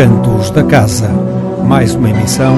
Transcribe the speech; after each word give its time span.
Cantos 0.00 0.48
da 0.52 0.64
Casa. 0.64 1.10
Mais 1.68 1.94
uma 1.94 2.08
emissão, 2.08 2.56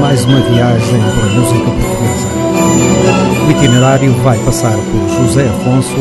mais 0.00 0.24
uma 0.24 0.40
viagem 0.40 0.98
pela 0.98 1.34
música 1.34 1.70
portuguesa. 1.70 3.46
O 3.46 3.50
itinerário 3.50 4.14
vai 4.22 4.38
passar 4.38 4.72
por 4.72 5.08
José 5.18 5.46
Afonso, 5.50 5.94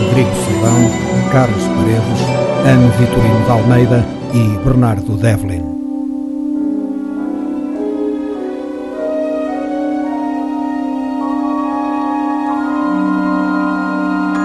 Rodrigo 0.00 0.30
Silvão, 0.44 1.30
Carlos 1.32 1.64
Paredes, 1.64 2.22
Ana 2.64 2.88
Vitorino 2.98 3.44
de 3.44 3.50
Almeida 3.50 4.06
e 4.32 4.64
Bernardo 4.64 5.16
Devlin. 5.16 5.64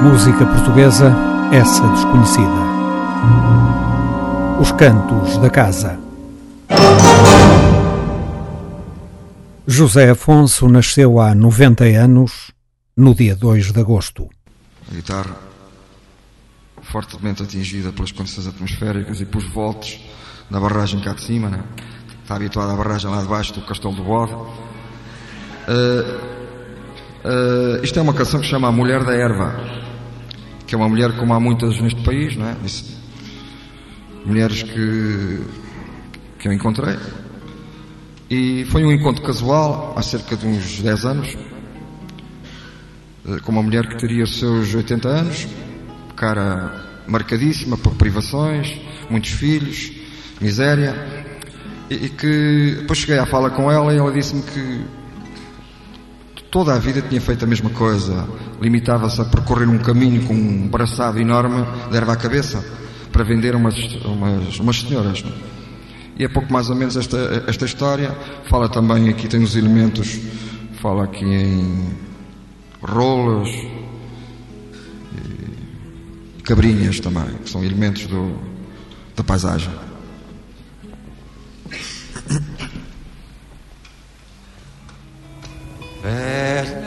Música 0.02 0.44
portuguesa, 0.44 1.16
essa 1.52 1.86
desconhecida. 1.90 2.73
Os 4.64 4.72
Cantos 4.72 5.38
da 5.40 5.50
Casa. 5.50 6.00
José 9.68 10.12
Afonso 10.12 10.70
nasceu 10.70 11.20
há 11.20 11.36
90 11.36 11.84
anos, 11.84 12.54
no 12.96 13.14
dia 13.14 13.36
2 13.36 13.74
de 13.74 13.82
agosto. 13.82 14.30
A 14.90 14.96
guitarra, 14.96 15.36
fortemente 16.82 17.44
atingida 17.44 17.92
pelas 17.92 18.14
condições 18.14 18.48
atmosféricas 18.48 19.20
e 19.20 19.26
pelos 19.26 19.52
volts 19.54 20.00
da 20.50 20.62
barragem 20.62 21.02
cá 21.02 21.12
de 21.12 21.26
cima, 21.26 21.50
né? 21.50 21.62
está 22.22 22.38
habituada 22.38 22.72
à 22.72 22.78
barragem 22.78 23.12
lá 23.12 23.22
de 23.22 23.28
baixo 23.28 23.54
do 23.56 23.66
Castelo 23.66 23.94
do 23.94 24.04
Bode. 24.06 24.32
Uh, 24.32 24.48
uh, 27.26 27.84
isto 27.84 28.00
é 28.00 28.02
uma 28.02 28.14
canção 28.14 28.40
que 28.40 28.46
se 28.46 28.52
chama 28.52 28.70
A 28.70 28.72
Mulher 28.72 29.04
da 29.04 29.14
Erva, 29.14 29.60
que 30.66 30.74
é 30.74 30.78
uma 30.78 30.88
mulher 30.88 31.18
como 31.18 31.34
há 31.34 31.40
muitas 31.42 31.82
neste 31.82 32.02
país, 32.02 32.38
não 32.38 32.48
é? 32.48 32.56
Mulheres 34.26 34.64
que, 34.64 35.42
que 36.40 36.48
eu 36.48 36.54
encontrei. 36.54 36.98
E 38.30 38.66
foi 38.66 38.84
um 38.84 38.92
encontro 38.92 39.24
casual, 39.24 39.94
há 39.98 40.02
cerca 40.02 40.36
de 40.36 40.48
uns 40.48 40.82
10 40.82 41.06
anos, 41.06 41.38
eh, 43.28 43.40
com 43.44 43.52
uma 43.52 43.62
mulher 43.62 43.88
que 43.88 43.98
teria 43.98 44.24
os 44.24 44.40
seus 44.40 44.74
80 44.74 45.08
anos, 45.08 45.48
cara 46.16 46.84
marcadíssima 47.08 47.78
por 47.78 47.94
privações, 47.96 48.80
muitos 49.10 49.32
filhos, 49.32 49.92
miséria, 50.40 50.96
e, 51.90 52.06
e 52.06 52.10
que 52.10 52.78
depois 52.80 53.00
cheguei 53.00 53.20
à 53.20 53.26
fala 53.26 53.50
com 53.50 53.72
ela 53.72 53.94
e 53.94 53.98
ela 53.98 54.12
disse-me 54.12 54.42
que 54.42 54.86
toda 56.50 56.74
a 56.74 56.80
vida 56.80 57.02
tinha 57.02 57.20
feito 57.20 57.44
a 57.44 57.48
mesma 57.48 57.70
coisa, 57.72 58.28
limitava-se 58.62 59.20
a 59.22 59.26
percorrer 59.26 59.68
um 59.68 59.80
caminho 59.80 60.26
com 60.26 60.34
um 60.34 60.68
braçado 60.68 61.20
enorme 61.20 61.66
de 61.92 61.98
erva 61.98 62.14
à 62.14 62.16
cabeça 62.16 62.64
para 63.14 63.24
vender 63.24 63.56
umas, 63.56 63.76
umas, 64.04 64.60
umas 64.60 64.82
senhoras. 64.82 65.24
E 66.20 66.26
é 66.26 66.28
pouco 66.28 66.52
mais 66.52 66.70
ou 66.70 66.76
menos 66.76 66.98
esta, 66.98 67.46
esta 67.48 67.64
história. 67.64 68.12
Fala 68.50 68.68
também, 68.68 69.08
aqui 69.08 69.30
tem 69.30 69.42
os 69.42 69.56
elementos, 69.56 70.20
fala 70.82 71.06
aqui 71.06 71.24
em 71.24 71.94
rolas 72.82 73.50
cabrinhas 76.44 77.00
também, 77.00 77.38
que 77.44 77.50
são 77.50 77.64
elementos 77.64 78.06
do, 78.08 78.38
da 79.16 79.24
paisagem. 79.24 79.72
Velha 86.02 86.84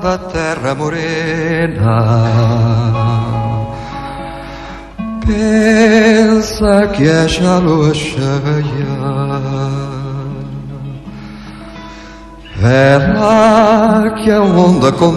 da 0.00 0.16
terra 0.30 0.74
morena 0.76 1.90
pensa 5.26 6.88
que 6.88 7.06
é 7.08 7.28
cheia. 7.94 8.60
Vela 12.56 14.14
que 14.22 14.30
a 14.30 14.42
onda 14.42 14.92
condena, 14.92 15.16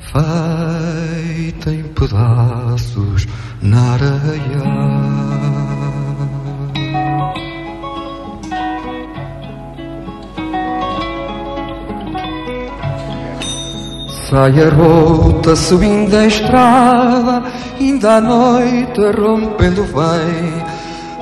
feita 0.00 1.70
em 1.70 1.82
pedaços 1.82 3.26
na 3.60 3.92
areia. 3.92 5.21
Sai 14.32 14.62
a 14.62 14.70
rota 14.70 15.54
subindo 15.54 16.16
a 16.16 16.24
estrada, 16.24 17.42
ainda 17.78 18.16
à 18.16 18.20
noite 18.22 18.98
rompendo 19.20 19.84
vem. 19.84 20.64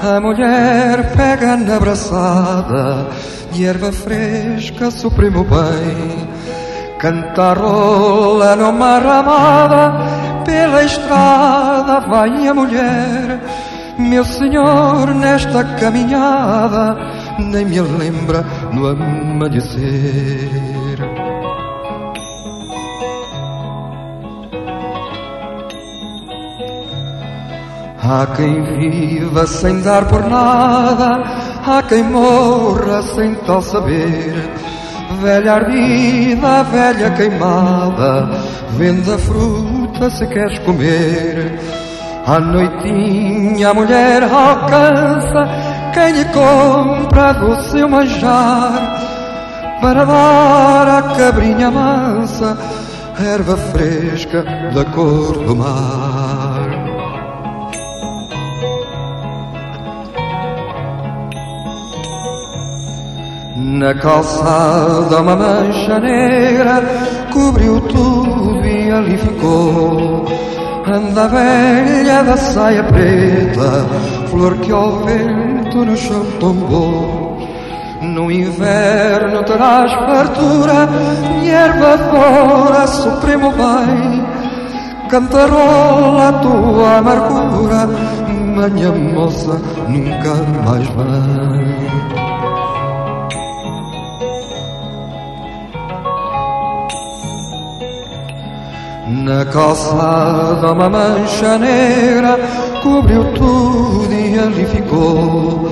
A 0.01 0.21
mulher 0.21 1.11
pega 1.17 1.57
na 1.57 1.75
abraçada, 1.75 3.09
de 3.51 3.67
erva 3.67 3.91
fresca 3.91 4.93
supremo 4.93 5.43
bem. 5.43 6.29
Cantarola 7.01 8.55
numa 8.55 9.01
ramada, 9.01 10.45
pela 10.45 10.85
estrada 10.85 12.07
vai 12.07 12.47
a 12.47 12.55
mulher. 12.55 13.41
Meu 13.99 14.25
senhor, 14.25 15.13
nesta 15.17 15.65
caminhada, 15.81 16.97
nem 17.41 17.65
me 17.65 17.81
lembra 17.81 18.45
no 18.73 18.87
amanhecer. 18.87 19.81
Há 28.03 28.27
quem 28.35 28.63
viva 28.63 29.47
sem 29.47 29.81
dar 29.83 30.07
por 30.07 30.25
nada, 30.29 31.23
há 31.67 31.83
quem 31.83 32.03
morra 32.03 33.03
sem 33.03 33.35
tal 33.47 33.61
saber. 33.61 34.51
Velha 35.21 35.53
ardida, 35.53 36.63
velha 36.65 37.11
queimada, 37.11 38.31
vende 38.71 39.13
a 39.13 39.19
fruta 39.19 40.09
se 40.09 40.27
queres 40.29 40.59
comer. 40.61 41.59
À 42.27 42.41
noitinha 42.41 43.69
a 43.69 43.75
mulher 43.75 44.23
alcança 44.23 45.49
quem 45.93 46.13
lhe 46.13 46.25
compra 46.27 47.33
do 47.35 47.63
seu 47.65 47.89
manjar 47.89 49.11
para 49.81 50.05
dar 50.05 50.99
à 50.99 51.03
cabrinha 51.17 51.71
mansa 51.71 52.57
erva 53.19 53.57
fresca 53.57 54.43
da 54.75 54.85
cor 54.87 55.39
do 55.39 55.57
mar. 55.57 56.50
Na 63.71 63.95
calçada 63.95 65.21
uma 65.21 65.37
mancha 65.37 66.01
negra 66.01 66.83
cobriu 67.33 67.81
tudo 67.83 68.67
e 68.67 68.91
ali 68.91 69.17
ficou. 69.17 70.27
Anda 70.85 71.29
velha 71.29 72.25
da 72.25 72.37
saia 72.37 72.83
preta, 72.83 73.87
flor 74.29 74.57
que 74.57 74.73
ao 74.73 75.05
vento 75.05 75.85
no 75.85 75.97
chão 75.97 76.27
tombou. 76.41 77.39
No 78.03 78.29
inverno 78.29 79.45
terás 79.45 79.93
fartura 79.93 80.89
e 81.41 81.49
erva 81.49 81.97
fora, 82.11 82.87
supremo 82.89 83.53
bem. 83.53 84.27
Cantarola 85.09 86.29
a 86.29 86.33
tua 86.33 86.97
amargura, 86.99 87.87
manhã 88.57 88.93
moça 89.15 89.61
nunca 89.89 90.35
mais 90.65 90.89
vem. 90.89 91.80
Na 99.11 99.45
calçada 99.45 100.73
uma 100.73 100.89
mancha 100.89 101.59
negra 101.59 102.39
cobriu 102.81 103.25
tudo 103.33 104.13
e 104.13 104.39
ali 104.39 104.65
ficou. 104.67 105.69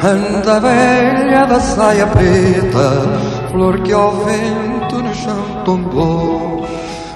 Anda 0.00 0.60
velha 0.60 1.46
da 1.46 1.58
saia 1.58 2.06
preta, 2.06 3.18
flor 3.50 3.80
que 3.80 3.92
ao 3.92 4.12
vento 4.12 5.02
no 5.02 5.12
chão 5.14 5.62
tombou. 5.64 6.64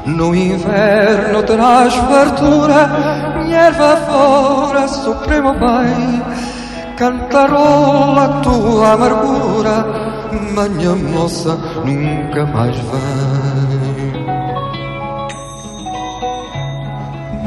No 0.07 0.35
inverno 0.35 1.41
terás 1.45 1.95
fartura, 1.95 2.91
erva 3.49 3.97
fora, 4.09 4.89
supremo 4.89 5.53
bem. 5.53 6.23
Cantarola 6.97 8.41
tua 8.43 8.95
amargura, 8.95 9.87
manhã 10.53 10.97
moça 10.97 11.57
nunca 11.85 12.45
mais 12.47 12.75
vem. 12.77 13.30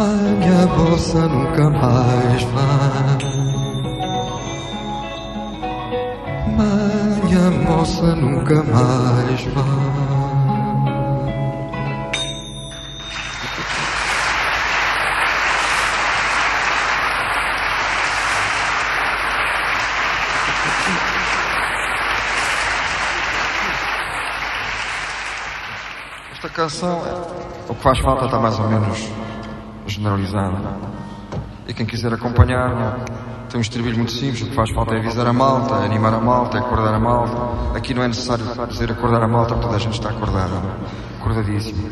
Manha 0.04 0.68
moça 0.68 1.18
bolsa 1.18 1.28
nunca 1.30 1.70
mais 1.70 2.44
vai. 2.44 3.18
Manha 6.58 7.52
moça 7.66 8.16
nunca 8.16 8.64
mais 8.64 9.46
vai. 9.46 9.64
Esta 26.34 26.50
canção, 26.50 27.02
é 27.08 27.72
o 27.72 27.74
que 27.74 27.82
faz 27.82 28.00
falta 28.00 28.26
está 28.26 28.38
mais 28.38 28.60
ou 28.60 28.68
menos 28.68 29.24
generalizada. 29.94 30.58
E 31.68 31.74
quem 31.74 31.86
quiser 31.86 32.14
acompanhar, 32.14 33.00
tem 33.50 33.58
um 33.58 33.62
estribilho 33.62 33.98
muito 33.98 34.12
simples. 34.12 34.42
O 34.42 34.46
que 34.48 34.56
faz 34.56 34.72
falta 34.72 34.96
é 34.96 35.00
avisar 35.00 35.28
a 35.28 35.34
malta, 35.34 35.76
é 35.76 35.86
animar 35.86 36.14
a 36.14 36.20
malta, 36.20 36.58
é 36.58 36.60
acordar 36.60 36.94
a 36.94 37.00
malta. 37.00 37.78
Aqui 37.78 37.94
não 37.94 38.04
é 38.04 38.08
necessário 38.08 38.46
dizer 38.68 38.92
acordar 38.92 39.24
a 39.24 39.28
malta, 39.28 39.56
toda 39.56 39.76
a 39.76 39.80
gente 39.80 39.94
está 39.94 40.10
acordada, 40.10 40.56
acordadíssima. 41.20 41.90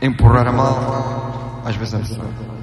Empurrar 0.00 0.46
a 0.46 0.52
malta, 0.52 1.68
às 1.68 1.76
vezes 1.76 1.94
é 1.94 1.98
necessário. 1.98 2.57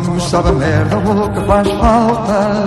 Comes 0.00 0.22
sabe 0.24 0.48
a 0.48 0.52
merda, 0.52 0.98
o 0.98 1.30
que 1.30 1.40
faz 1.46 1.68
falta. 1.72 2.64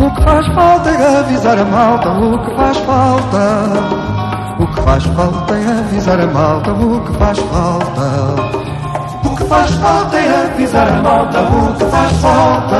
O 0.00 0.10
que 0.14 0.22
faz 0.22 0.46
falta 0.54 0.90
é 0.90 1.18
avisar 1.18 1.58
a 1.58 1.64
malta, 1.64 2.08
o 2.10 2.38
que 2.44 2.54
faz 2.56 2.78
falta. 2.78 3.64
O 4.58 4.66
que 4.66 4.82
faz 4.82 5.04
falta 5.04 5.54
é 5.54 5.78
avisar 5.78 6.20
a 6.20 6.26
malta, 6.26 6.72
o 6.72 7.00
que 7.04 7.12
faz 7.18 7.38
falta. 7.38 8.34
O 9.24 9.36
que 9.36 9.44
faz 9.44 9.70
falta 9.74 10.16
é 10.16 10.46
avisar 10.46 10.88
a 10.88 11.02
malta, 11.02 11.40
o 11.40 11.74
que 11.76 11.84
faz 11.84 12.12
falta. 12.20 12.78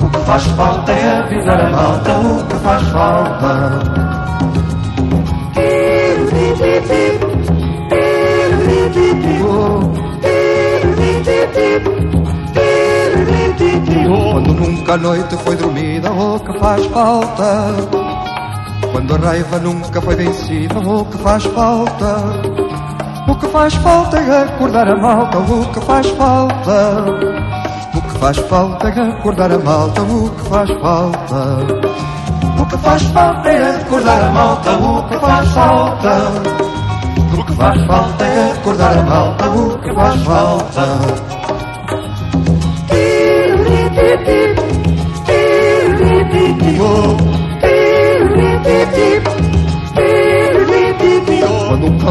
O 0.00 0.08
que 0.08 0.18
faz 0.18 0.46
falta 0.46 0.92
é 0.92 1.18
avisar 1.18 1.60
a 1.60 1.70
malta, 1.70 2.10
o 2.12 2.46
que 2.46 2.56
faz 2.56 2.82
falta. 2.88 4.10
Quando 6.80 7.19
nunca 14.70 14.94
a 14.94 14.96
noite 14.96 15.36
foi 15.38 15.56
dormida, 15.56 16.12
o 16.12 16.38
que 16.38 16.58
faz 16.58 16.86
falta? 16.86 17.74
Quando 18.92 19.14
a 19.14 19.18
raiva 19.18 19.58
nunca 19.58 20.00
foi 20.00 20.14
vencida, 20.14 20.78
o 20.78 21.04
que 21.04 21.18
faz 21.18 21.44
falta? 21.44 22.16
O 23.28 23.34
que 23.36 23.46
faz 23.48 23.74
falta 23.74 24.18
é 24.18 24.42
acordar 24.42 24.88
a 24.88 24.96
malta, 24.96 25.38
o 25.38 25.66
que 25.72 25.80
faz 25.80 26.08
falta? 26.10 27.04
O 27.94 28.02
que 28.02 28.18
faz 28.18 28.38
falta 28.38 28.88
é 28.88 29.00
acordar 29.00 29.52
a 29.52 29.58
malta, 29.58 30.02
o 30.02 30.30
que 30.30 30.48
faz 30.48 30.70
falta? 30.70 31.56
O 32.60 32.66
que 32.66 32.78
faz 32.78 33.02
falta 33.02 33.48
é 33.48 33.76
acordar 33.76 34.22
a 34.22 34.30
malta, 34.30 34.70
o 34.70 35.08
que 35.08 35.18
faz 35.18 35.52
falta? 35.52 36.16
O 37.38 37.44
que 37.44 37.56
faz 37.56 37.86
falta 37.86 38.24
é 38.24 38.52
acordar 38.52 38.98
a 38.98 39.02
malta, 39.02 39.50
o 39.50 39.78
que 39.78 39.94
faz 39.94 40.22
falta. 40.22 41.39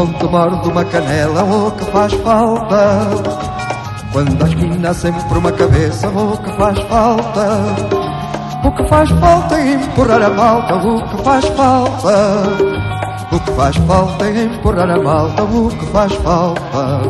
Cão 0.00 0.12
te 0.14 0.24
morde 0.28 0.66
uma 0.66 0.82
canela, 0.82 1.44
o 1.44 1.70
que 1.72 1.84
faz 1.92 2.10
falta? 2.14 3.10
Quando 4.10 4.42
a 4.42 4.48
esquina 4.48 4.94
sempre 4.94 5.38
uma 5.38 5.52
cabeça, 5.52 6.08
o 6.08 6.38
que 6.38 6.56
faz 6.56 6.78
falta? 6.84 7.58
O 8.64 8.72
que 8.72 8.88
faz 8.88 9.10
falta 9.10 9.56
é 9.56 9.74
empurrar 9.74 10.22
a 10.22 10.30
malta, 10.30 10.74
o 10.76 11.06
que 11.06 11.22
faz 11.22 11.44
falta? 11.48 12.42
O 13.30 13.40
que 13.40 13.52
faz 13.52 13.76
falta 13.76 14.24
é 14.24 14.44
empurrar 14.44 14.90
a 14.90 15.02
malta, 15.02 15.42
o 15.42 15.68
que 15.68 15.86
faz 15.92 16.14
falta. 16.14 17.00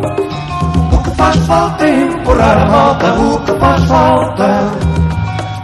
O 0.93 0.99
que 1.05 1.11
faz 1.11 1.37
falta 1.47 1.85
é 1.85 2.03
empurrar 2.03 2.59
a 2.59 2.67
malta, 2.67 3.13
o 3.13 3.41
que 3.45 3.53
faz 3.61 3.85
falta. 3.85 4.71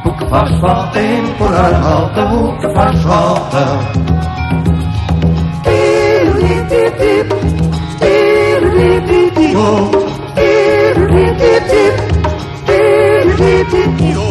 O 0.04 0.12
que 0.12 0.30
faz 0.30 0.60
falta 0.60 0.98
é 1.00 1.18
empurrar 1.18 1.74
a 1.74 1.78
malta, 1.78 2.24
o 2.24 2.58
que 2.58 2.72
faz 2.72 3.02
falta. 3.02 4.05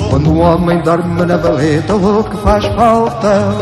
Quando 0.10 0.32
um 0.32 0.42
homem 0.42 0.82
dorme 0.82 1.26
na 1.26 1.38
valeta, 1.38 1.96
o 1.96 2.24
que 2.24 2.38
faz 2.38 2.66
falta? 2.68 3.54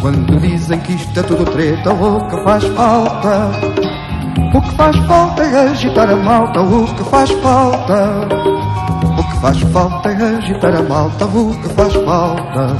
Quando 0.00 0.40
dizem 0.40 0.78
que 0.80 0.92
isto 0.92 1.20
é 1.20 1.22
tudo 1.22 1.44
treta, 1.44 1.92
o 1.92 2.26
que 2.28 2.44
faz 2.44 2.64
falta? 2.64 3.50
O 4.54 4.60
que 4.60 4.74
faz 4.76 4.96
falta 5.06 5.42
é 5.42 5.68
agitar 5.70 6.10
a 6.10 6.16
malta, 6.16 6.60
o 6.60 6.86
que 6.94 7.04
faz 7.04 7.30
falta? 7.30 8.28
O 9.18 9.24
que 9.24 9.40
faz 9.40 9.60
falta 9.60 10.08
é 10.10 10.36
agitar 10.36 10.74
a 10.74 10.82
malta, 10.82 11.24
o 11.26 11.54
que 11.62 11.68
faz 11.70 11.94
falta? 11.94 12.76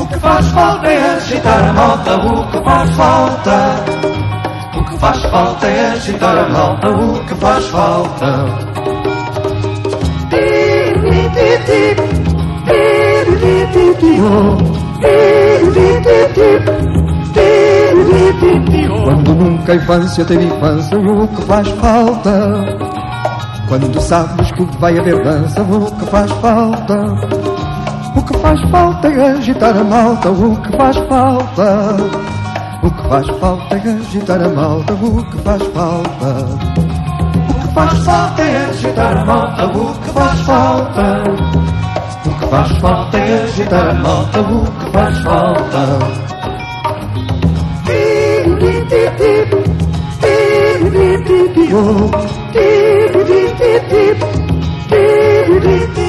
O 0.00 0.06
que 0.06 0.18
faz 0.18 0.48
falta 0.48 0.86
é 0.88 1.16
agitar 1.16 1.68
a 1.68 1.72
malta, 1.72 2.16
o 2.16 2.50
que 2.50 2.64
faz 2.64 2.90
falta? 2.96 4.15
O 5.06 5.08
que 5.08 5.12
faz 5.12 5.30
falta 5.30 5.66
é 5.68 5.92
agitar 5.92 6.36
a 6.36 6.48
malta, 6.48 6.90
o 6.90 7.24
que 7.26 7.34
faz 7.36 7.64
falta? 7.68 8.26
Oh. 14.18 14.56
Quando 19.04 19.34
nunca 19.34 19.72
a 19.72 19.76
infância 19.76 20.24
teve 20.24 20.44
infância, 20.44 20.98
o 20.98 21.28
que 21.28 21.42
faz 21.42 21.68
falta? 21.68 22.64
Quando 23.68 24.00
sabes 24.00 24.50
que 24.50 24.64
vai 24.80 24.98
haver 24.98 25.22
dança, 25.22 25.62
o 25.62 25.88
que 25.92 26.06
faz 26.06 26.32
falta? 26.32 27.04
O 28.16 28.22
que 28.24 28.36
faz 28.38 28.60
falta 28.70 29.06
é 29.06 29.30
agitar 29.30 29.76
a 29.76 29.84
malta, 29.84 30.30
o 30.30 30.60
que 30.62 30.76
faz 30.76 30.96
falta? 30.96 32.25
Faz 33.08 33.28
falta 33.38 33.76
é 33.76 33.92
agitar 33.92 34.42
a 34.42 34.48
malta, 34.48 34.92
o 34.94 35.24
que 35.30 35.38
faz 35.38 35.62
falta? 35.62 36.26
O 37.48 37.54
que 37.54 37.74
faz 37.74 37.98
falta 38.04 38.42
é 38.42 38.66
agitar 38.66 39.16
a 39.16 39.24
malta, 39.24 39.66
o 39.66 39.94
que 39.94 40.10
faz 40.10 40.40
falta? 40.40 41.22
O 42.26 42.30
que 42.30 42.46
faz 42.46 42.78
falta 42.78 43.16
é 43.18 43.42
agitar 43.44 43.88
a 43.90 43.94
malta, 43.94 44.40
o 44.40 44.64
que 44.64 44.90
faz 44.90 45.18
falta. 45.20 46.26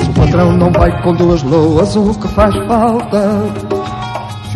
O 0.07 0.13
patrão 0.19 0.53
não 0.53 0.71
vai 0.71 1.01
com 1.03 1.13
duas 1.13 1.43
loas, 1.43 1.95
o 1.95 2.13
que 2.19 2.27
faz 2.29 2.55
falta? 2.67 3.66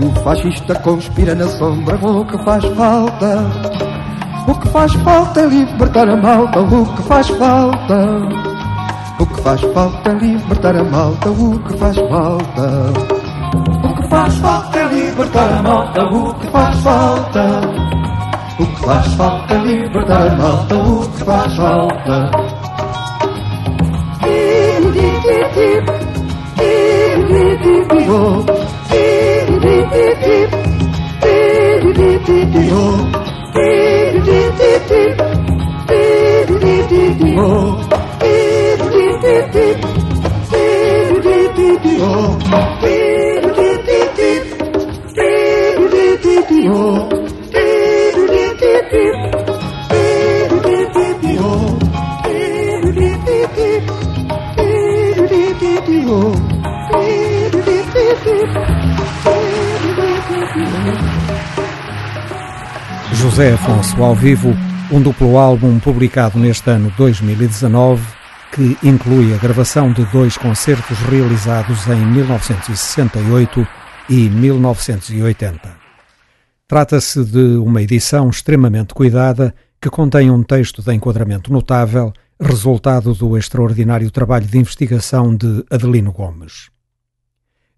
O 0.02 0.12
fascista 0.24 0.74
conspira 0.76 1.36
na 1.36 1.48
sombra, 1.48 1.96
o 1.96 2.26
que 2.26 2.44
faz 2.44 2.66
falta? 2.76 3.46
O 4.48 4.56
que 4.56 4.68
faz 4.70 4.94
falta 4.94 5.42
é 5.42 5.46
libertar 5.46 6.10
a 6.10 6.18
malta, 6.18 6.60
o 6.60 6.96
que 6.96 7.04
faz 7.04 7.28
falta? 7.30 8.18
O 9.20 9.26
que 9.28 9.42
faz 9.42 9.62
falta 9.62 10.10
é 10.10 10.14
libertar 10.14 10.76
a 10.76 10.84
malta, 10.84 11.30
o 11.30 11.60
que 11.60 11.78
faz 11.78 11.98
falta. 11.98 12.94
O 13.84 13.96
que 13.96 14.08
faz 14.10 14.36
falta 14.38 14.80
é 14.80 14.88
libertar 14.88 15.54
a 15.54 15.62
malta, 15.62 16.04
o 16.06 16.34
que 16.34 16.48
faz 16.48 16.80
falta. 16.80 17.62
O 18.60 18.66
que 18.66 18.86
faz 18.86 19.14
falta 19.14 19.54
é 19.54 19.58
libertar 19.60 20.28
a 20.28 20.36
malta, 20.36 20.76
o 20.76 21.10
que 21.12 21.24
faz 21.24 21.56
falta. 21.56 22.32
Oh. 28.14 28.61
Oh 37.44 37.81
José 63.32 63.54
Afonso 63.54 64.04
ao 64.04 64.14
vivo, 64.14 64.50
um 64.92 65.02
duplo 65.02 65.38
álbum 65.38 65.80
publicado 65.80 66.38
neste 66.38 66.70
ano 66.70 66.94
2019 66.98 68.06
que 68.52 68.78
inclui 68.84 69.34
a 69.34 69.38
gravação 69.38 69.94
de 69.94 70.04
dois 70.08 70.36
concertos 70.36 70.98
realizados 71.00 71.88
em 71.88 72.06
1968 72.08 73.66
e 74.10 74.30
1980. 74.30 75.62
Trata-se 76.68 77.24
de 77.24 77.56
uma 77.56 77.82
edição 77.82 78.30
extremamente 78.30 78.94
cuidada 78.94 79.56
que 79.80 79.90
contém 79.90 80.30
um 80.30 80.44
texto 80.44 80.82
de 80.82 80.94
enquadramento 80.94 81.54
notável, 81.54 82.12
resultado 82.38 83.14
do 83.14 83.38
extraordinário 83.38 84.12
trabalho 84.12 84.46
de 84.46 84.58
investigação 84.58 85.34
de 85.34 85.64
Adelino 85.72 86.12
Gomes. 86.12 86.70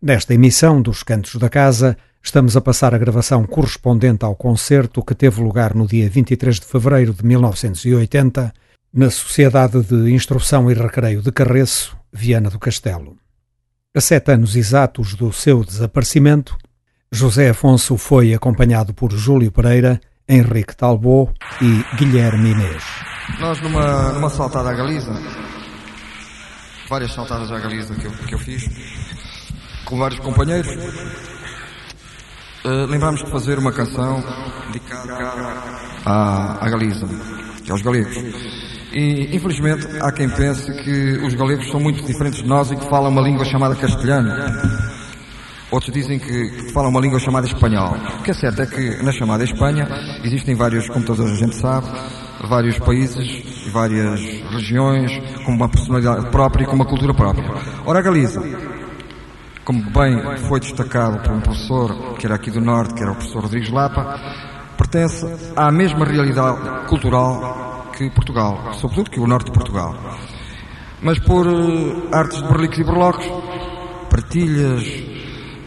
Nesta 0.02 0.34
emissão 0.34 0.82
dos 0.82 1.04
Cantos 1.04 1.36
da 1.36 1.48
Casa, 1.48 1.96
estamos 2.24 2.56
a 2.56 2.62
passar 2.62 2.96
a 2.96 2.98
gravação 2.98 3.44
correspondente 3.44 4.24
ao 4.24 4.36
concerto 4.36 5.04
que 5.04 5.14
teve 5.14 5.42
lugar 5.42 5.76
no 5.76 5.86
dia 5.86 6.10
23 6.10 6.62
de 6.62 6.66
fevereiro 6.66 7.14
de 7.14 7.24
1980, 7.24 8.54
na 8.94 9.10
Sociedade 9.10 9.84
de 9.84 10.12
Instrução 10.12 10.72
e 10.72 10.74
Recreio 10.74 11.22
de 11.22 11.32
Carreço, 11.32 11.98
Viana 12.12 12.50
do 12.50 12.58
Castelo. 12.58 13.18
A 13.96 14.00
sete 14.00 14.32
anos 14.32 14.56
exatos 14.56 15.14
do 15.16 15.32
seu 15.34 15.64
desaparecimento, 15.64 16.56
José 17.12 17.50
Afonso 17.50 17.98
foi 17.98 18.34
acompanhado 18.34 18.94
por 18.94 19.12
Júlio 19.12 19.52
Pereira, 19.52 20.00
Henrique 20.28 20.76
Talbot 20.76 21.32
e 21.62 21.98
Guilherme 21.98 22.52
Inês. 22.52 22.84
Nós, 23.40 23.62
numa, 23.62 24.14
numa 24.14 24.30
saltada 24.30 24.70
à 24.70 24.74
Galiza, 24.74 25.14
várias 26.90 27.14
saltadas 27.14 27.52
à 27.52 27.60
Galiza 27.60 27.94
que 27.96 28.06
eu, 28.08 28.12
que 28.12 28.34
eu 28.34 28.40
fiz, 28.40 28.64
com 29.86 29.98
vários 29.98 30.20
companheiros. 30.22 31.33
Uh, 32.66 32.86
lembrámos 32.90 33.22
de 33.22 33.30
fazer 33.30 33.60
uma 33.60 33.74
canção 33.74 34.24
dedicada 34.68 35.14
à, 36.06 36.66
à 36.66 36.70
Galiza, 36.70 37.08
que 37.64 37.70
aos 37.70 37.82
galegos. 37.82 38.16
E, 38.94 39.36
infelizmente, 39.36 39.86
há 40.02 40.12
quem 40.14 40.30
pense 40.30 40.72
que 40.84 41.26
os 41.26 41.34
galegos 41.34 41.70
são 41.70 41.80
muito 41.80 42.06
diferentes 42.06 42.42
de 42.42 42.48
nós 42.48 42.72
e 42.72 42.78
que 42.78 42.88
falam 42.88 43.12
uma 43.12 43.22
língua 43.22 43.44
chamada 43.44 43.76
castelhano. 43.76 44.30
Outros 45.72 45.92
dizem 45.92 46.20
que, 46.20 46.50
que 46.52 46.72
falam 46.72 46.90
uma 46.90 47.02
língua 47.02 47.20
chamada 47.20 47.48
espanhol. 47.48 47.98
O 48.20 48.24
que 48.24 48.32
é 48.32 48.34
certo 48.34 48.62
é 48.62 48.66
que 48.66 49.04
na 49.04 49.12
chamada 49.12 49.44
Espanha 49.44 49.88
existem 50.24 50.56
vários 50.56 50.88
computadores, 50.88 51.34
a 51.34 51.46
gente 51.46 51.56
sabe, 51.56 51.88
vários 52.48 52.80
países, 52.80 53.44
várias 53.74 54.22
regiões, 54.52 55.12
com 55.44 55.52
uma 55.52 55.68
personalidade 55.68 56.30
própria 56.30 56.64
e 56.64 56.68
com 56.68 56.76
uma 56.76 56.86
cultura 56.86 57.14
própria. 57.14 57.52
Ora, 57.86 58.00
a 58.00 58.02
Galiza 58.02 58.42
como 59.64 59.82
bem 59.92 60.38
foi 60.48 60.60
destacado 60.60 61.20
por 61.20 61.32
um 61.32 61.42
professor 61.42 62.16
que 62.18 62.26
era 62.26 62.36
aqui 62.36 62.52
do 62.52 62.60
Norte, 62.60 62.94
que 62.94 63.02
era 63.02 63.12
o 63.12 63.16
professor 63.16 63.44
Rodrigues 63.44 63.70
Lapa, 63.70 64.20
pertence 64.78 65.26
à 65.56 65.72
mesma 65.72 66.06
realidade 66.06 66.88
cultural 66.88 67.92
que 67.98 68.10
Portugal, 68.10 68.74
sobretudo 68.74 69.10
que 69.10 69.20
o 69.20 69.28
Norte 69.28 69.46
de 69.46 69.52
Portugal. 69.52 69.96
Mas 71.02 71.20
por 71.20 71.46
uh, 71.46 72.10
artes 72.12 72.42
de 72.42 72.48
berlicos 72.48 72.78
e 72.80 72.84
berlocos, 72.84 73.26
partilhas, 74.10 74.84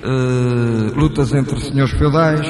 uh, 0.02 0.98
lutas 0.98 1.32
entre 1.32 1.60
senhores 1.60 1.92
feudais, 1.92 2.46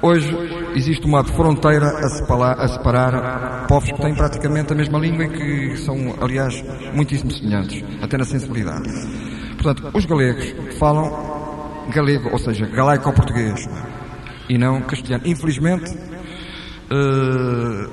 hoje 0.00 0.36
existe 0.74 1.04
uma 1.06 1.24
fronteira 1.24 1.86
a 1.86 2.08
separar, 2.08 2.60
a 2.60 2.68
separar 2.68 3.66
povos 3.66 3.90
que 3.90 4.00
têm 4.00 4.14
praticamente 4.14 4.72
a 4.72 4.76
mesma 4.76 4.98
língua 4.98 5.24
e 5.24 5.28
que 5.30 5.76
são, 5.78 5.96
aliás, 6.20 6.62
muitíssimo 6.94 7.30
semelhantes, 7.30 7.84
até 8.02 8.16
na 8.16 8.24
sensibilidade. 8.24 8.88
Portanto, 9.58 9.90
os 9.92 10.04
galegos 10.06 10.54
falam 10.78 11.10
galego, 11.90 12.30
ou 12.30 12.38
seja, 12.38 12.66
galaico-português, 12.66 13.66
e 14.48 14.56
não 14.56 14.80
castelhano. 14.82 15.26
Infelizmente, 15.26 15.90
uh, 16.90 17.90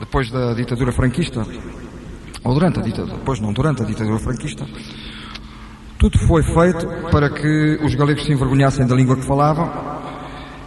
depois 0.00 0.30
da 0.30 0.54
ditadura 0.54 0.92
franquista, 0.92 1.46
ou 2.42 2.54
durante 2.54 2.80
a 2.80 2.82
ditadura, 2.82 3.18
depois 3.18 3.40
não, 3.40 3.52
durante 3.52 3.82
a 3.82 3.84
ditadura 3.84 4.18
franquista, 4.18 4.64
tudo 5.98 6.18
foi 6.26 6.42
feito 6.42 6.86
para 7.10 7.30
que 7.30 7.78
os 7.82 7.94
galegos 7.94 8.24
se 8.24 8.32
envergonhassem 8.32 8.86
da 8.86 8.94
língua 8.94 9.16
que 9.16 9.26
falavam 9.26 9.70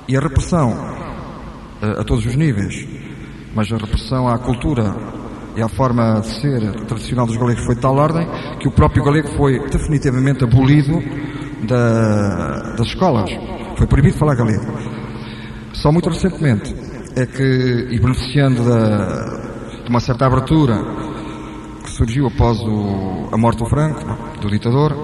e 0.08 0.16
a 0.16 0.20
repressão 0.20 0.72
uh, 1.82 2.02
a 2.02 2.04
todos 2.04 2.26
os 2.26 2.36
níveis, 2.36 2.88
mas 3.56 3.72
a 3.72 3.78
repressão 3.78 4.28
à 4.28 4.38
cultura 4.38 5.19
e 5.60 5.62
a 5.62 5.68
forma 5.68 6.22
de 6.22 6.28
ser 6.40 6.72
tradicional 6.86 7.26
dos 7.26 7.36
galegos 7.36 7.66
foi 7.66 7.76
de 7.76 7.82
tal 7.82 7.98
ordem 7.98 8.26
que 8.60 8.68
o 8.70 8.72
próprio 8.72 9.04
galego 9.04 9.28
foi 9.36 9.60
definitivamente 9.68 10.42
abolido 10.46 11.04
da, 11.68 12.76
das 12.78 12.88
escolas. 12.88 13.30
Foi 13.78 13.86
proibido 13.86 14.18
falar 14.18 14.36
galego. 14.36 14.66
Só 15.74 15.92
muito 15.92 16.08
recentemente 16.08 16.74
é 17.14 17.26
que, 17.26 17.88
e 17.92 18.00
beneficiando 18.00 18.64
da, 18.64 19.84
de 19.84 19.90
uma 19.90 20.00
certa 20.00 20.28
abertura 20.28 20.78
que 21.84 21.92
surgiu 21.92 22.28
após 22.28 22.58
o, 22.62 23.28
a 23.30 23.38
morte 23.38 23.60
do 23.60 23.66
Franco, 23.70 24.40
do 24.40 24.50
ditador, 24.50 24.96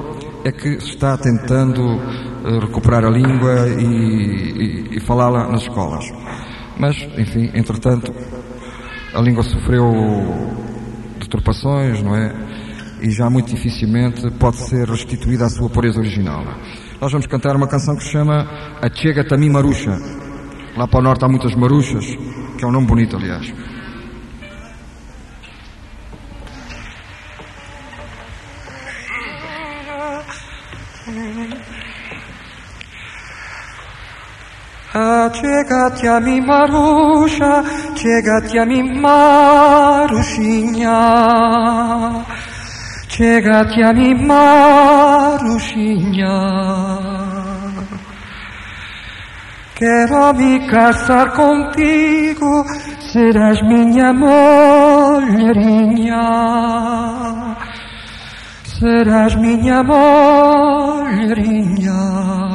é 0.45 0.53
que 0.53 0.79
se 0.79 0.91
está 0.91 1.17
tentando 1.17 1.81
uh, 1.81 2.59
recuperar 2.61 3.03
a 3.03 3.09
língua 3.09 3.67
e, 3.67 3.83
e, 3.83 4.97
e 4.97 4.99
falá-la 5.01 5.51
nas 5.51 5.63
escolas. 5.63 6.05
Mas, 6.79 6.95
enfim, 7.17 7.51
entretanto, 7.53 8.13
a 9.15 9.21
língua 9.21 9.43
sofreu 9.43 9.85
deturpações, 11.19 12.03
não 12.03 12.15
é? 12.15 12.33
E 13.01 13.09
já 13.11 13.29
muito 13.29 13.49
dificilmente 13.49 14.29
pode 14.31 14.57
ser 14.57 14.87
restituída 14.89 15.45
à 15.45 15.49
sua 15.49 15.69
pureza 15.69 15.99
original. 15.99 16.43
Nós 16.99 17.11
vamos 17.11 17.25
cantar 17.27 17.55
uma 17.55 17.67
canção 17.67 17.95
que 17.95 18.03
se 18.03 18.11
chama 18.11 18.47
A 18.81 18.93
Chega 18.93 19.23
Tami 19.23 19.49
Maruxa. 19.49 19.97
Lá 20.75 20.87
para 20.87 20.99
o 20.99 21.03
norte 21.03 21.23
há 21.23 21.29
muitas 21.29 21.55
maruchas, 21.55 22.05
que 22.57 22.65
é 22.65 22.67
um 22.67 22.71
nome 22.71 22.87
bonito, 22.87 23.15
aliás. 23.15 23.53
Ciegati 35.15 36.07
a 36.07 36.19
mi 36.19 36.41
Marusza, 36.41 37.63
ciegati 37.93 38.57
a 38.57 38.65
mi 38.65 38.83
Marusinha, 38.99 40.91
ciegati 43.07 43.81
a 43.81 43.93
mi 43.93 44.13
Marusinha. 44.13 45.53
Quero 49.73 50.33
me 50.33 50.65
casar 50.67 51.31
contigo, 51.31 52.65
serás 53.11 53.61
minha 53.61 54.11
mulherinha, 54.13 56.25
serás 58.63 59.33
minha 59.35 59.81
mulherinha. 59.81 62.54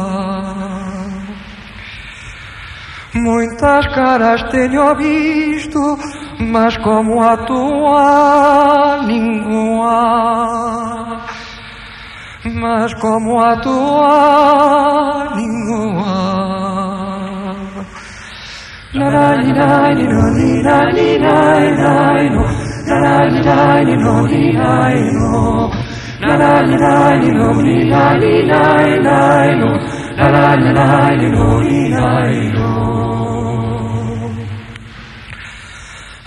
lo 27.31 27.53
ni 27.61 27.89
la 27.89 28.13
ni 28.21 28.33
la 28.51 28.65
la 29.07 29.55
no 29.55 29.71
La 30.17 30.27
la 30.29 30.55
ni 30.55 30.73
la 30.73 31.09
ni 31.17 31.27
lo 31.35 31.61
ni 31.61 33.00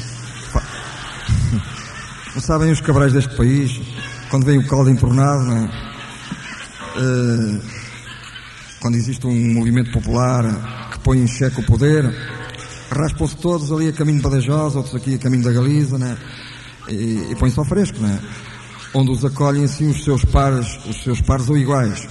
Não 2.34 2.42
sabem 2.42 2.72
os 2.72 2.82
cabrais 2.82 3.14
deste 3.14 3.36
país, 3.38 3.80
quando 4.32 4.48
vem 4.48 4.58
o 4.58 4.68
caldo 4.68 4.90
entornado, 4.90 5.52
é? 5.52 5.70
Eh, 6.98 7.62
quando 8.80 8.96
existe 8.96 9.28
um 9.28 9.54
movimento 9.54 9.92
popular 9.92 10.90
que 10.92 11.00
põe 11.00 11.20
em 11.20 11.28
xeque 11.28 11.60
o 11.60 11.66
poder, 11.66 12.04
raspam-se 12.90 13.38
todos 13.38 13.72
ali 13.72 13.90
a 13.90 13.94
caminho 13.94 14.18
de 14.18 14.24
Badajoz, 14.24 14.76
outros 14.76 14.96
aqui 14.96 15.16
a 15.16 15.20
caminho 15.20 15.44
da 15.44 15.52
Galiza, 15.52 16.00
né? 16.00 16.18
E, 16.90 17.28
e 17.32 17.36
põem-se 17.36 17.60
ao 17.60 17.66
fresco, 17.66 18.00
né? 18.00 18.20
Onde 18.92 19.12
os 19.12 19.24
acolhem 19.24 19.66
assim 19.66 19.88
os 19.92 20.04
seus 20.04 20.26
pares, 20.26 20.80
os 20.88 21.04
seus 21.04 21.22
pares 21.22 21.48
ou 21.48 21.58
iguais. 21.58 22.08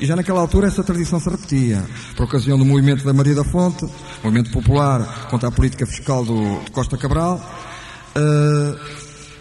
E 0.00 0.06
já 0.06 0.16
naquela 0.16 0.40
altura 0.40 0.66
essa 0.66 0.82
tradição 0.82 1.20
se 1.20 1.28
repetia, 1.30 1.84
por 2.16 2.24
ocasião 2.24 2.58
do 2.58 2.64
movimento 2.64 3.04
da 3.04 3.12
Maria 3.12 3.34
da 3.34 3.44
Fonte, 3.44 3.86
movimento 4.22 4.50
popular 4.50 5.28
contra 5.30 5.48
a 5.48 5.52
política 5.52 5.86
fiscal 5.86 6.24
do, 6.24 6.60
Costa 6.72 6.96
Cabral. 6.96 7.40
eh, 8.14 8.76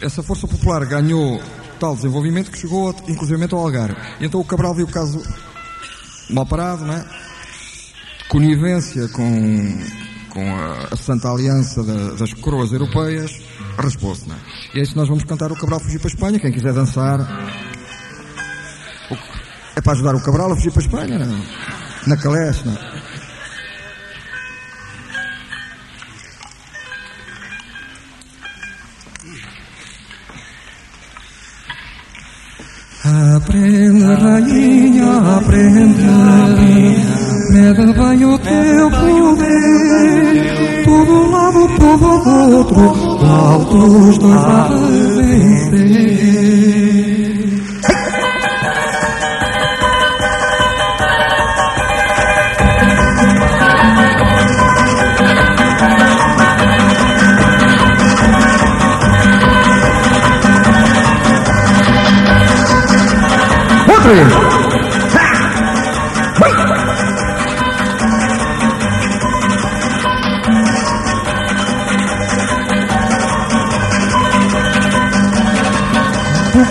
essa 0.01 0.21
força 0.23 0.47
popular 0.47 0.85
ganhou 0.85 1.41
tal 1.79 1.95
desenvolvimento 1.95 2.51
que 2.51 2.57
chegou 2.59 2.95
inclusive 3.07 3.47
ao 3.51 3.59
Algarve. 3.59 3.95
E 4.19 4.25
então 4.25 4.39
o 4.39 4.45
Cabral 4.45 4.73
viu 4.75 4.85
o 4.85 4.89
caso 4.91 5.21
mal 6.29 6.45
parado, 6.45 6.85
não 6.85 6.93
é? 6.93 7.05
Conivência 8.29 9.07
com, 9.09 9.79
com 10.29 10.55
a, 10.55 10.87
a 10.91 10.95
Santa 10.95 11.29
Aliança 11.29 11.83
da- 11.83 12.13
das 12.13 12.33
coroas 12.33 12.71
europeias, 12.71 13.31
raspou-se, 13.77 14.27
não 14.27 14.35
é? 14.35 14.39
E 14.75 14.79
é 14.79 14.83
isso 14.83 14.91
que 14.93 14.97
nós 14.97 15.07
vamos 15.09 15.23
cantar 15.23 15.51
o 15.51 15.55
Cabral 15.55 15.79
fugir 15.79 15.99
para 15.99 16.07
a 16.09 16.13
Espanha, 16.13 16.39
quem 16.39 16.51
quiser 16.51 16.73
dançar. 16.73 17.19
É 19.75 19.81
para 19.81 19.93
ajudar 19.93 20.15
o 20.15 20.21
Cabral 20.21 20.51
a 20.51 20.55
fugir 20.55 20.71
para 20.71 20.81
a 20.81 20.85
Espanha, 20.85 21.19
não? 21.19 21.43
Na 22.07 22.17
Caleche, 22.17 22.63
não? 22.65 22.77
Aprende, 33.03 34.03
rainha, 34.03 35.37
aprende, 35.37 36.05
mede 37.51 37.93
bem 37.93 38.25
o 38.25 38.37
teu 38.37 38.91
poder, 38.91 40.83
todo 40.85 41.31
lado, 41.31 41.67
todo 41.79 42.05
outro, 42.57 43.25
altos 43.25 44.17
dois 44.19 44.37
há 44.37 44.67
de 45.71 46.80
O 64.11 64.13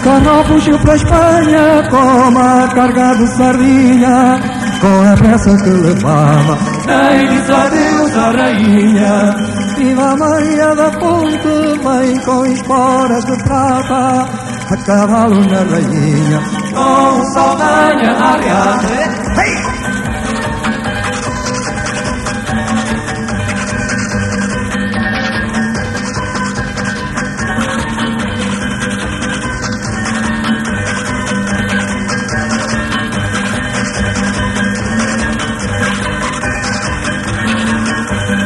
carro 0.02 0.44
fugiu 0.44 0.78
para 0.80 0.92
a 0.92 0.96
Espanha 0.96 1.88
com 1.88 2.28
uma 2.28 2.68
carga 2.74 3.16
de 3.16 3.26
sardinha, 3.28 4.40
com 4.82 5.10
a 5.10 5.16
pressa 5.16 5.56
que 5.64 5.70
levava. 5.70 6.58
Nem 6.86 7.28
disse 7.30 7.52
adeus 7.52 8.16
à 8.18 8.30
rainha. 8.32 9.34
Viva 9.78 10.14
Maria 10.16 10.74
da 10.74 10.90
Ponte, 10.90 11.48
vem 11.48 12.20
com 12.20 12.44
esporas 12.44 13.24
de 13.24 13.42
prata, 13.44 14.28
a 14.70 14.76
cavalo 14.84 15.40
na 15.46 15.62
rainha, 15.62 16.59
com 16.72 17.24
saudanha 17.32 18.12
arreada. 18.12 19.20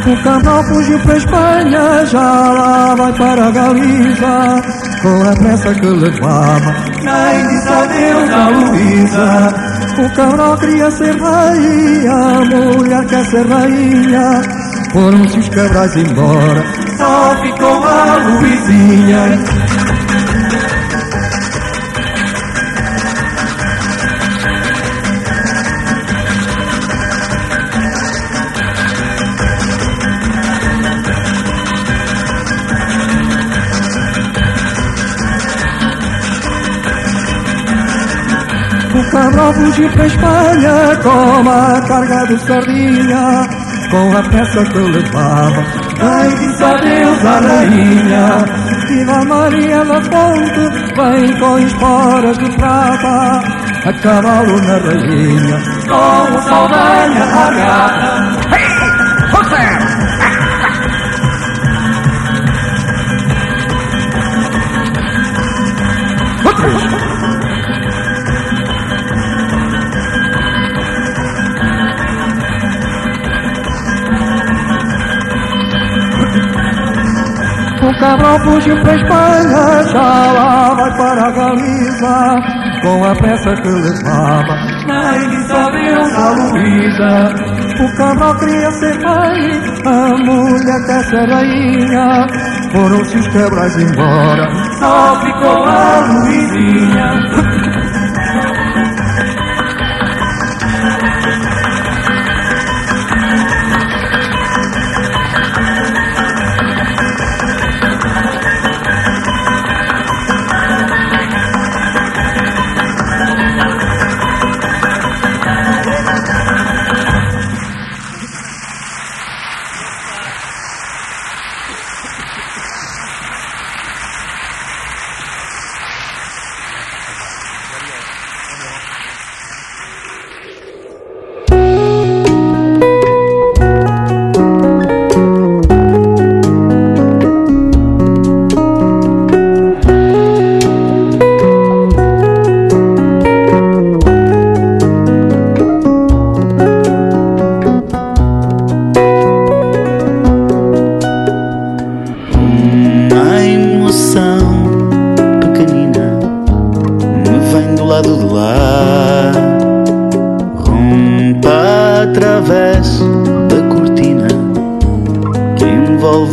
O 0.06 0.22
cabral 0.22 0.62
fugiu 0.64 0.98
para 1.00 1.14
a 1.14 1.16
Espanha, 1.16 2.06
já 2.06 2.20
lá 2.20 2.94
vai 2.94 3.12
para 3.14 3.46
a 3.46 3.50
Galiza, 3.50 4.62
com 5.00 5.30
a 5.30 5.34
pressa 5.34 5.74
que 5.74 5.87
levava. 5.87 6.93
Adeus 7.08 8.30
a 8.30 8.48
Luísa. 8.48 9.48
O 9.96 10.16
cabral 10.16 10.56
queria 10.58 10.90
ser 10.90 11.14
rei, 11.14 12.08
a 12.08 12.44
mulher 12.76 13.06
quer 13.06 13.24
ser 13.26 13.46
rainha. 13.46 14.42
Foram-se 14.92 15.38
os 15.38 15.48
cabrais 15.50 15.96
embora, 15.96 16.64
só 16.96 17.36
ficou 17.42 17.84
a 17.84 18.16
Luizinha. 18.16 19.84
Cabral 39.14 39.55
fugiu 39.55 39.88
para 39.92 40.03
a 40.03 40.07
Espanha 40.09 40.98
com 41.05 41.48
a 41.48 41.81
carga 41.87 42.27
de 42.27 42.37
sardinha, 42.40 43.48
com 43.88 44.16
a 44.16 44.22
peça 44.29 44.64
que 44.64 44.79
levava. 44.79 45.62
Vem 46.00 46.31
disse 46.35 46.64
adeus 46.64 47.24
à 47.24 47.38
rainha, 47.38 48.44
viva 48.88 49.24
Maria 49.24 49.85
da 49.85 50.03
Fonte, 50.03 50.64
vem 50.96 51.38
com 51.38 51.59
esporas 51.61 52.38
de 52.38 52.50
prata, 52.57 53.40
a 53.87 53.92
cavalo 54.03 54.61
na 54.62 54.79
rainha, 54.79 55.62
com 55.87 56.37
o 56.37 56.42
saldanha 56.42 57.24
largada. 57.24 58.35
O 77.94 78.00
Cabral 78.00 78.38
fugiu 78.40 78.74
pra 78.83 78.96
Espanha, 78.96 79.83
já 79.85 80.33
lá 80.33 80.74
vai 80.74 80.96
para 80.96 81.26
a 81.26 81.30
Galiza, 81.30 82.37
com 82.83 83.04
a 83.04 83.14
peça 83.14 83.54
que 83.62 83.68
levava 83.68 84.54
na 84.88 85.16
Isabel 85.16 86.02
da 86.11 86.30
Luísa. 86.33 87.35
O 87.80 87.96
Cabral 87.96 88.37
queria 88.38 88.70
ser 88.72 89.00
pai, 89.00 89.62
a 89.87 90.09
mulher 90.24 90.87
dessa 90.87 91.24
rainha, 91.24 92.26
foram-se 92.72 93.16
os 93.16 93.28
quebras 93.28 93.76
embora, 93.76 94.48
só 94.80 95.20
ficou 95.20 95.64
a 95.64 96.00
Luizinha. 96.00 97.53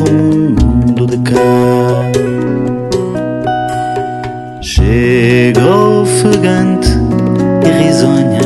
novo 0.01 0.13
mundo 0.13 1.05
de 1.05 1.17
cá. 1.17 2.11
Chega 4.61 5.65
ofegante 6.01 6.89
e 7.65 7.83
risonha 7.83 8.41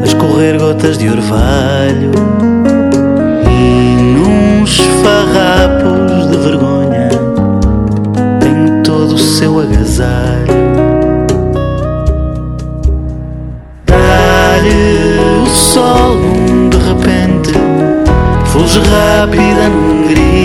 a 0.00 0.04
escorrer 0.04 0.58
gotas 0.58 0.98
de 0.98 1.08
orvalho 1.08 2.25
vida 19.30 19.66
en 19.66 20.08
gris. 20.08 20.35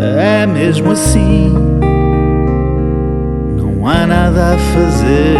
É 0.00 0.46
mesmo 0.46 0.92
assim, 0.92 1.52
não 3.56 3.84
há 3.84 4.06
nada 4.06 4.54
a 4.54 4.58
fazer. 4.58 5.38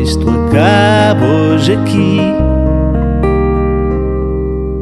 Isto 0.00 0.30
acaba 0.30 1.26
hoje 1.26 1.72
aqui. 1.72 2.20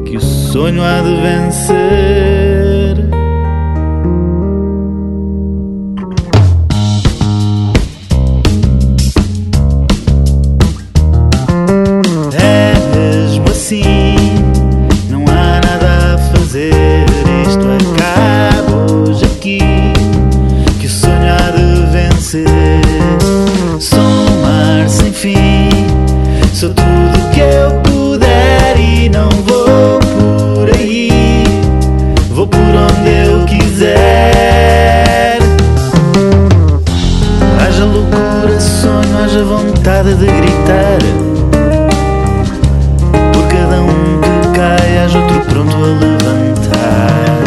Que 0.05 0.15
o 0.15 0.21
sonho 0.21 0.83
há 0.83 1.01
de 1.01 1.15
vencer. 1.15 2.48
a 39.39 39.43
vontade 39.43 40.15
de 40.15 40.25
gritar. 40.25 40.99
Por 43.31 43.47
cada 43.47 43.81
um 43.81 44.19
que 44.19 44.59
cai 44.59 44.97
Haja 44.97 45.19
outro 45.19 45.39
pronto 45.41 45.75
a 45.75 45.79
levantar. 45.79 47.39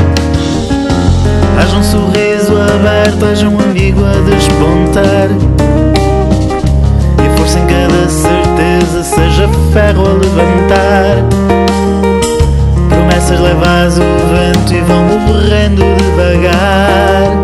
Haja 1.60 1.76
um 1.76 1.82
sorriso 1.82 2.54
aberto 2.56 3.26
Haja 3.26 3.48
um 3.48 3.60
amigo 3.60 4.00
a 4.04 4.12
despontar. 4.30 5.28
E 7.22 7.26
a 7.26 7.36
força 7.36 7.58
em 7.58 7.66
cada 7.66 8.08
certeza 8.08 9.02
Seja 9.02 9.48
ferro 9.72 10.06
a 10.06 10.12
levantar. 10.14 11.16
Promessas 12.88 13.38
levas 13.38 13.98
o 13.98 14.02
vento 14.32 14.74
E 14.74 14.80
vão 14.80 15.04
morrendo 15.26 15.82
devagar. 15.98 17.38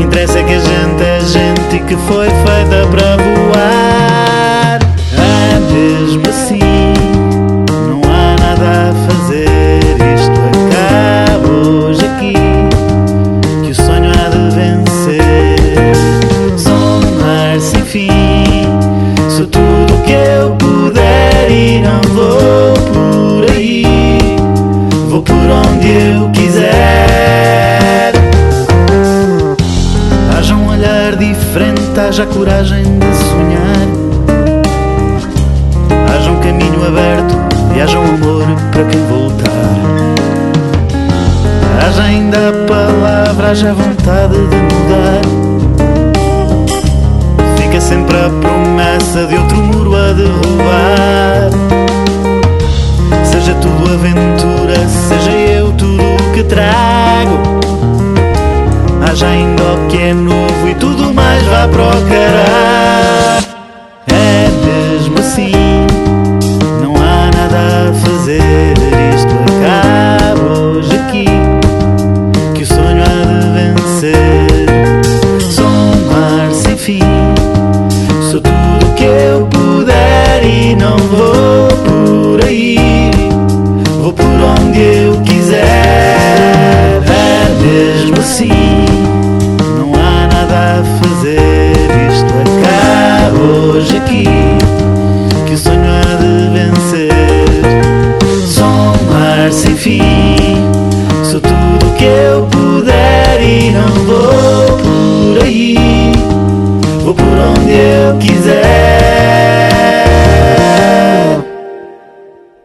Interessa 0.00 0.42
que 0.42 0.54
a 0.54 0.58
gente 0.58 1.02
é 1.02 1.20
gente 1.20 1.59
que 1.90 1.96
foi 1.96 2.28
feita 2.28 2.86
para 2.88 3.16
voar. 3.16 4.39
Haja 32.20 32.26
coragem 32.26 32.82
de 32.82 33.16
sonhar. 33.16 33.88
Haja 36.08 36.30
um 36.30 36.40
caminho 36.40 36.86
aberto 36.86 37.34
e 37.74 37.80
haja 37.80 37.98
um 37.98 38.04
amor 38.04 38.44
para 38.70 38.84
quem 38.84 39.00
voltar. 39.06 39.50
Haja 41.82 42.02
ainda 42.02 42.36
a 42.36 42.52
palavra, 42.66 43.50
haja 43.50 43.72
vontade 43.72 44.34
de 44.34 44.56
mudar. 44.56 45.22
Fica 47.56 47.80
sempre 47.80 48.16
a 48.16 48.28
promessa 48.28 49.26
de 49.26 49.36
outro 49.36 49.56
muro 49.56 49.96
a 49.96 50.12
derrubar. 50.12 51.50
Seja 53.24 53.54
tudo 53.54 53.94
aventura, 53.94 54.88
seja 54.88 55.30
eu 55.30 55.72
tudo 55.72 56.02
o 56.02 56.32
que 56.34 56.42
trago. 56.44 57.60
Ainda 59.10 59.74
o 59.74 59.88
que 59.88 59.98
é 59.98 60.14
novo 60.14 60.68
e 60.68 60.74
tudo 60.76 61.12
mais 61.12 61.42
vá 61.42 61.68
caralho. 62.08 63.59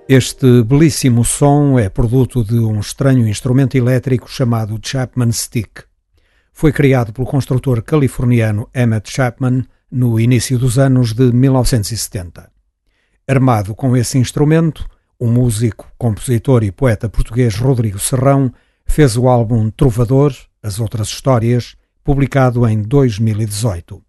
Este 0.07 0.61
belíssimo 0.61 1.25
som 1.25 1.79
é 1.79 1.89
produto 1.89 2.43
de 2.43 2.59
um 2.59 2.79
estranho 2.79 3.27
instrumento 3.27 3.75
elétrico 3.75 4.29
chamado 4.29 4.79
Chapman 4.79 5.31
Stick. 5.31 5.81
Foi 6.53 6.71
criado 6.71 7.11
pelo 7.11 7.25
construtor 7.25 7.81
californiano 7.81 8.69
Emmett 8.71 9.11
Chapman 9.11 9.65
no 9.89 10.19
início 10.19 10.59
dos 10.59 10.77
anos 10.77 11.11
de 11.11 11.31
1970. 11.31 12.51
Armado 13.27 13.73
com 13.73 13.97
esse 13.97 14.19
instrumento, 14.19 14.87
o 15.17 15.25
músico, 15.25 15.91
compositor 15.97 16.63
e 16.63 16.71
poeta 16.71 17.09
português 17.09 17.55
Rodrigo 17.55 17.97
Serrão 17.97 18.53
fez 18.85 19.17
o 19.17 19.27
álbum 19.27 19.71
Trovador, 19.71 20.35
As 20.61 20.79
Outras 20.79 21.07
Histórias, 21.07 21.75
publicado 22.03 22.67
em 22.67 22.79
2018. 22.83 23.99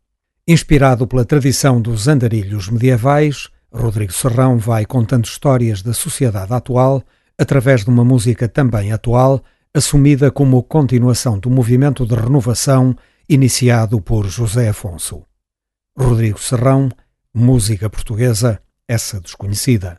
Inspirado 0.46 1.06
pela 1.06 1.24
tradição 1.24 1.80
dos 1.80 2.06
andarilhos 2.06 2.68
medievais, 2.68 3.48
Rodrigo 3.72 4.12
Serrão 4.12 4.59
vai 4.59 4.85
contando 4.85 5.24
histórias 5.24 5.83
da 5.83 5.92
sociedade 5.92 6.52
atual 6.52 7.02
através 7.38 7.85
de 7.85 7.90
uma 7.90 8.05
música 8.05 8.48
também 8.48 8.92
atual, 8.92 9.42
assumida 9.74 10.31
como 10.31 10.62
continuação 10.62 11.38
do 11.38 11.50
movimento 11.50 12.07
de 12.07 12.14
renovação 12.14 12.96
iniciado 13.29 14.00
por 14.00 14.26
José 14.26 14.68
Afonso. 14.68 15.22
Rodrigo 15.98 16.40
Serrão, 16.40 16.88
música 17.35 17.90
portuguesa, 17.90 18.61
essa 18.88 19.20
desconhecida. 19.20 19.98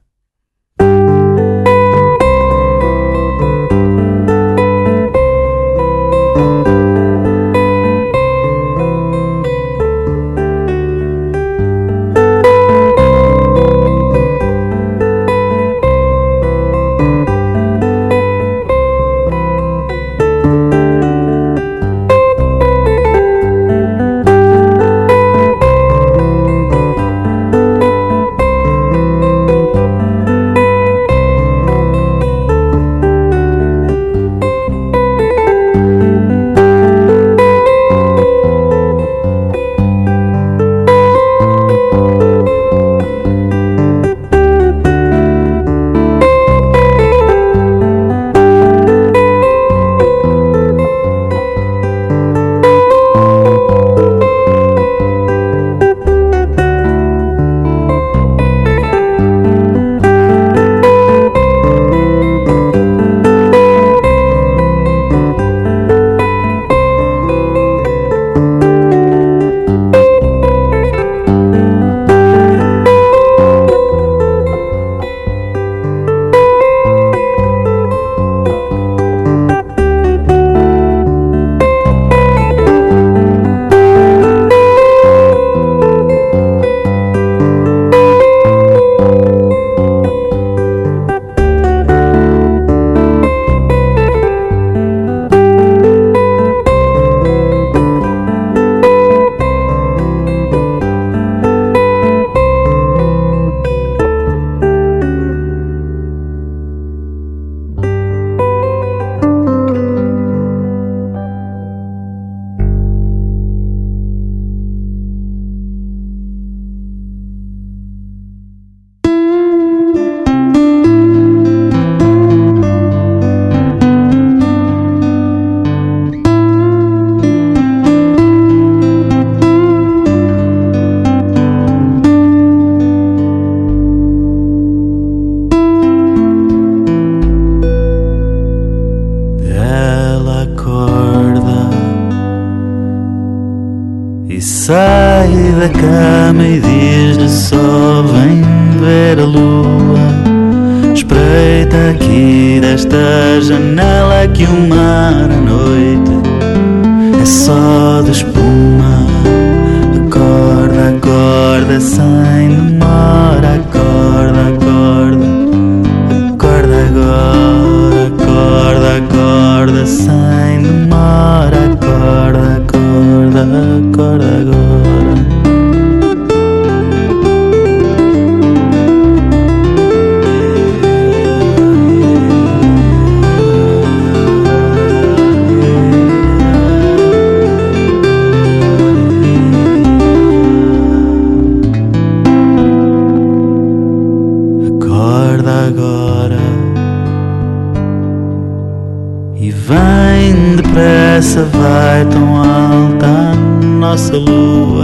E 199.47 199.51
vem 199.51 200.57
depressa, 200.57 201.47
vai 201.53 202.05
tão 202.07 202.35
alta 202.35 203.07
a 203.07 203.65
nossa 203.65 204.17
lua. 204.17 204.83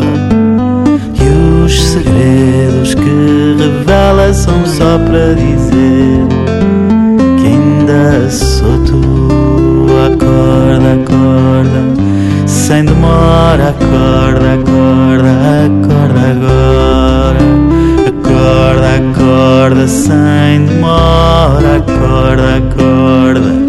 E 1.19 1.65
os 1.65 1.83
segredos 1.83 2.93
que 2.95 3.57
revela 3.59 4.33
são 4.33 4.65
só 4.65 4.97
para 4.99 5.35
dizer 5.35 6.27
que 7.39 7.45
ainda 7.45 8.29
sou 8.29 8.77
tu. 8.85 9.85
Acorda, 10.05 10.93
acorda, 10.93 12.47
sem 12.47 12.85
demora, 12.85 13.69
acorda, 13.69 14.53
acorda, 14.53 15.31
acorda 15.65 16.21
agora. 16.31 17.43
Acorda, 18.07 19.11
acorda, 19.11 19.87
sem 19.89 20.65
demora, 20.65 21.77
acorda, 21.77 22.57
acorda. 22.57 23.62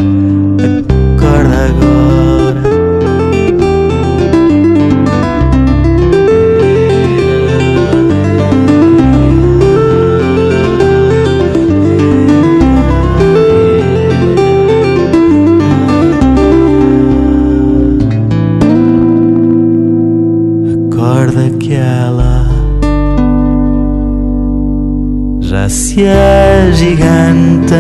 Se 25.94 26.08
a 26.08 26.72
gigante 26.72 27.76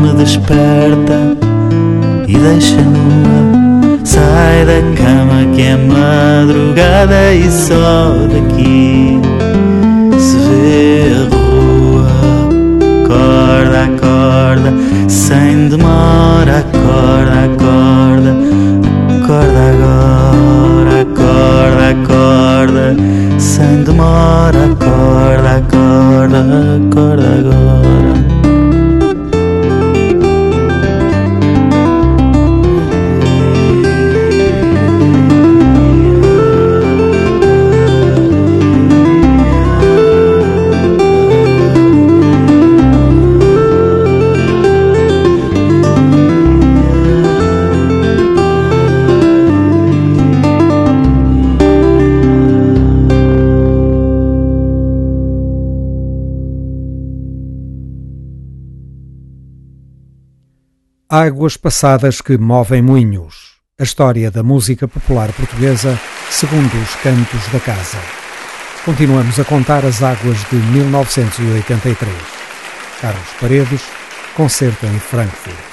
me 0.00 0.12
desperta 0.12 1.36
e 2.28 2.38
deixa 2.38 2.80
nua. 2.80 3.98
Sai 4.04 4.64
da 4.64 4.80
cama 4.94 5.52
que 5.52 5.62
é 5.62 5.76
madrugada 5.76 7.34
e 7.34 7.50
só 7.50 8.14
daqui 8.32 9.20
se 10.16 10.36
vê 10.46 11.10
a 11.10 11.34
rua. 11.34 12.06
Acorda, 13.02 13.82
acorda, 13.82 14.72
sem 15.08 15.68
demora, 15.68 16.58
acorda, 16.58 17.46
acorda, 17.46 18.32
acorda 19.18 19.60
agora, 19.74 21.00
acorda, 21.02 21.84
acorda, 21.90 22.96
sem 23.38 23.82
demora, 23.82 24.66
acorda, 24.66 25.56
acorda, 25.56 25.65
acorda 26.26 27.24
agora. 27.38 27.65
Águas 61.26 61.56
passadas 61.56 62.20
que 62.20 62.38
movem 62.38 62.80
moinhos. 62.80 63.56
A 63.80 63.82
história 63.82 64.30
da 64.30 64.44
música 64.44 64.86
popular 64.86 65.32
portuguesa 65.32 65.98
segundo 66.30 66.72
os 66.80 66.94
cantos 67.02 67.48
da 67.52 67.58
casa. 67.58 67.98
Continuamos 68.84 69.36
a 69.40 69.44
contar 69.44 69.84
as 69.84 70.04
águas 70.04 70.38
de 70.48 70.54
1983. 70.54 72.12
Carlos 73.00 73.28
Paredes, 73.40 73.82
concerto 74.36 74.86
em 74.86 75.00
Frankfurt. 75.00 75.65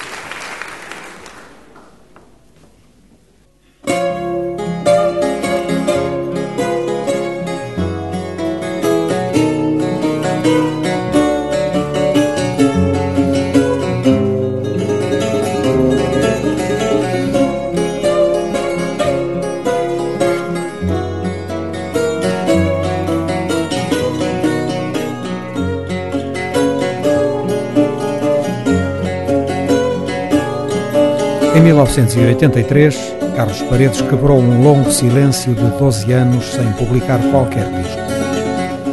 1983, 31.93 33.15
Carlos 33.35 33.61
Paredes 33.63 34.01
quebrou 34.01 34.39
um 34.39 34.63
longo 34.63 34.91
silêncio 34.91 35.53
de 35.53 35.63
12 35.77 36.11
anos 36.11 36.43
sem 36.45 36.71
publicar 36.71 37.19
qualquer 37.29 37.65
disco. 37.65 38.01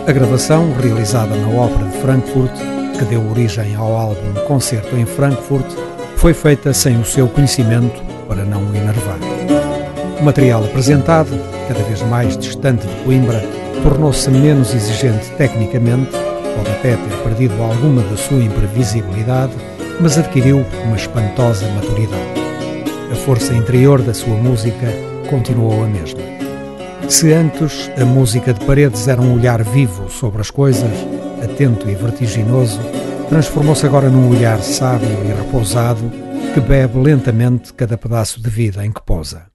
A 0.06 0.12
gravação, 0.12 0.70
realizada 0.78 1.34
na 1.34 1.48
Ópera 1.48 1.86
de 1.86 1.96
Frankfurt, 1.96 2.52
que 2.98 3.04
deu 3.06 3.26
origem 3.30 3.74
ao 3.74 3.96
álbum 3.96 4.34
Concerto 4.46 4.94
em 4.96 5.06
Frankfurt, 5.06 5.64
foi 6.16 6.34
feita 6.34 6.74
sem 6.74 7.00
o 7.00 7.04
seu 7.04 7.26
conhecimento 7.26 8.02
para 8.28 8.44
não 8.44 8.64
o 8.64 8.76
enervar. 8.76 9.18
O 10.20 10.22
material 10.22 10.62
apresentado, 10.62 11.30
cada 11.68 11.82
vez 11.84 12.02
mais 12.02 12.36
distante 12.36 12.86
de 12.86 12.94
Coimbra, 13.04 13.42
tornou-se 13.82 14.30
menos 14.30 14.74
exigente 14.74 15.30
tecnicamente, 15.38 16.10
pode 16.54 16.70
até 16.70 16.96
ter 16.96 17.16
perdido 17.24 17.62
alguma 17.62 18.02
da 18.02 18.16
sua 18.18 18.42
imprevisibilidade, 18.42 19.54
mas 19.98 20.18
adquiriu 20.18 20.66
uma 20.84 20.96
espantosa 20.96 21.66
maturidade 21.68 22.29
força 23.30 23.54
interior 23.54 24.02
da 24.02 24.12
sua 24.12 24.34
música 24.34 24.88
continuou 25.28 25.84
a 25.84 25.86
mesma. 25.86 26.20
Se 27.08 27.32
antes 27.32 27.88
a 27.96 28.04
música 28.04 28.52
de 28.52 28.58
Paredes 28.66 29.06
era 29.06 29.22
um 29.22 29.36
olhar 29.36 29.62
vivo 29.62 30.10
sobre 30.10 30.40
as 30.40 30.50
coisas, 30.50 30.90
atento 31.40 31.88
e 31.88 31.94
vertiginoso, 31.94 32.80
transformou-se 33.28 33.86
agora 33.86 34.10
num 34.10 34.30
olhar 34.30 34.58
sábio 34.58 35.08
e 35.24 35.28
repousado 35.28 36.10
que 36.52 36.58
bebe 36.58 36.98
lentamente 36.98 37.72
cada 37.72 37.96
pedaço 37.96 38.42
de 38.42 38.50
vida 38.50 38.84
em 38.84 38.90
que 38.90 39.00
pousa. 39.00 39.49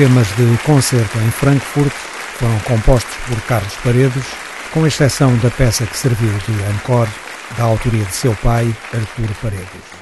Temas 0.00 0.28
de 0.34 0.56
concerto 0.64 1.18
em 1.18 1.30
Frankfurt 1.30 1.92
foram 2.38 2.58
compostos 2.60 3.14
por 3.28 3.38
Carlos 3.42 3.74
Paredes, 3.84 4.24
com 4.72 4.86
exceção 4.86 5.36
da 5.42 5.50
peça 5.50 5.84
que 5.84 5.94
serviu 5.94 6.32
de 6.48 6.52
encore, 6.74 7.10
da 7.58 7.64
autoria 7.64 8.06
de 8.06 8.14
seu 8.14 8.34
pai, 8.36 8.74
Artur 8.94 9.28
Paredes. 9.42 9.99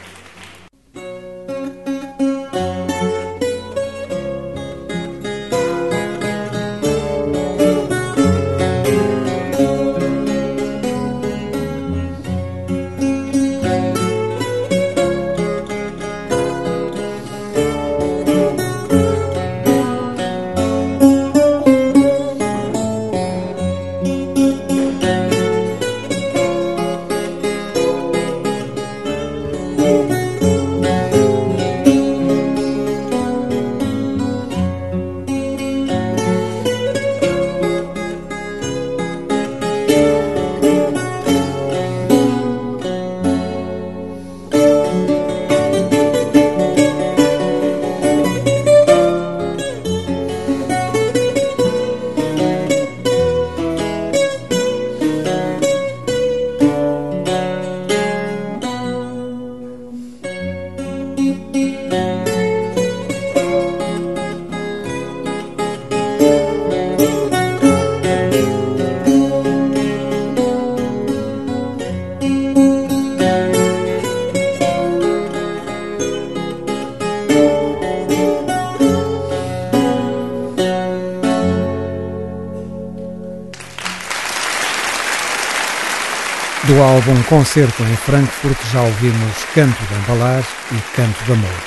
Álbum 86.83 87.20
Concerto 87.24 87.83
em 87.83 87.97
Frankfurt 87.97 88.57
já 88.72 88.83
ouvimos 88.83 89.45
Canto 89.55 89.83
de 89.87 89.95
Embalar 89.95 90.45
e 90.72 90.97
Canto 90.97 91.24
de 91.24 91.33
Amor. 91.33 91.61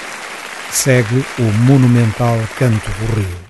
Segue 0.71 1.25
o 1.39 1.43
monumental 1.65 2.37
Canto 2.57 2.89
do 2.91 3.15
Rio. 3.15 3.40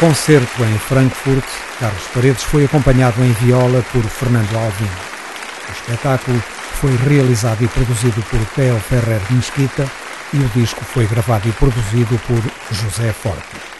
Concerto 0.00 0.64
em 0.64 0.78
Frankfurt, 0.78 1.44
Carlos 1.78 2.02
Paredes 2.14 2.42
foi 2.42 2.64
acompanhado 2.64 3.22
em 3.22 3.32
viola 3.32 3.84
por 3.92 4.02
Fernando 4.02 4.56
Alvim. 4.56 4.88
O 5.68 5.72
espetáculo 5.72 6.42
foi 6.80 6.96
realizado 6.96 7.62
e 7.62 7.68
produzido 7.68 8.22
por 8.22 8.40
Theo 8.54 8.80
Ferrer 8.80 9.20
Mesquita 9.30 9.86
e 10.32 10.38
o 10.38 10.48
disco 10.54 10.82
foi 10.86 11.06
gravado 11.06 11.46
e 11.50 11.52
produzido 11.52 12.18
por 12.26 12.42
José 12.74 13.12
Forte. 13.12 13.70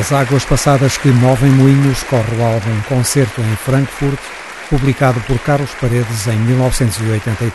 Pelas 0.00 0.12
águas 0.12 0.44
passadas 0.46 0.96
que 0.96 1.08
movem 1.08 1.50
moinhos, 1.50 2.02
corre 2.04 2.34
o 2.34 2.42
álbum 2.42 2.80
Concerto 2.88 3.42
em 3.42 3.56
Frankfurt, 3.56 4.18
publicado 4.70 5.20
por 5.26 5.38
Carlos 5.40 5.72
Paredes 5.78 6.26
em 6.26 6.38
1983. 6.38 7.52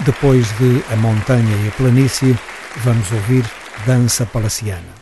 Depois 0.00 0.48
de 0.58 0.82
A 0.92 0.96
Montanha 0.96 1.56
e 1.64 1.68
a 1.68 1.70
Planície, 1.70 2.36
vamos 2.78 3.12
ouvir 3.12 3.44
Dança 3.86 4.26
Palaciana. 4.26 5.01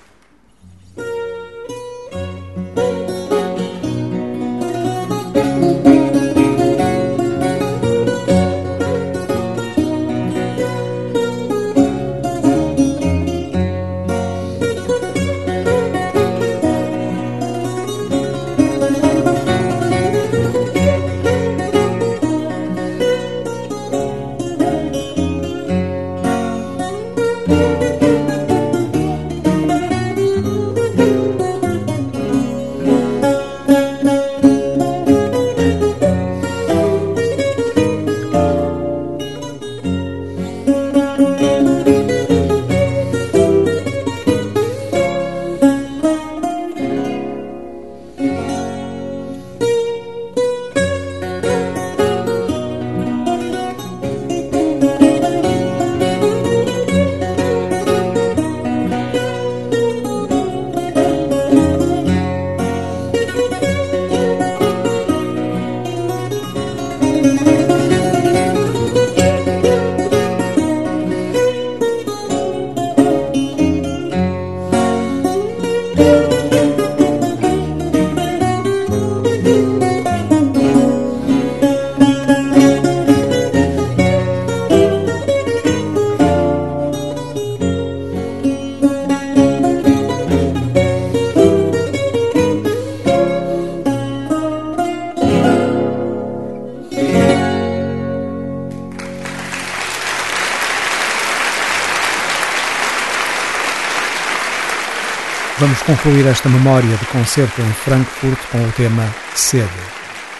Concluir 105.90 106.24
esta 106.28 106.48
memória 106.48 106.96
de 106.96 107.06
concerto 107.06 107.60
em 107.60 107.72
Frankfurt 107.72 108.38
com 108.52 108.62
o 108.62 108.72
tema 108.72 109.12
Sede, 109.34 109.68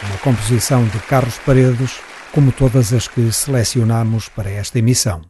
uma 0.05 0.17
composição 0.19 0.85
de 0.85 0.97
Carlos 1.01 1.39
Paredes, 1.45 1.99
como 2.31 2.53
todas 2.53 2.93
as 2.93 3.09
que 3.09 3.33
selecionamos 3.33 4.29
para 4.29 4.49
esta 4.49 4.79
emissão. 4.79 5.30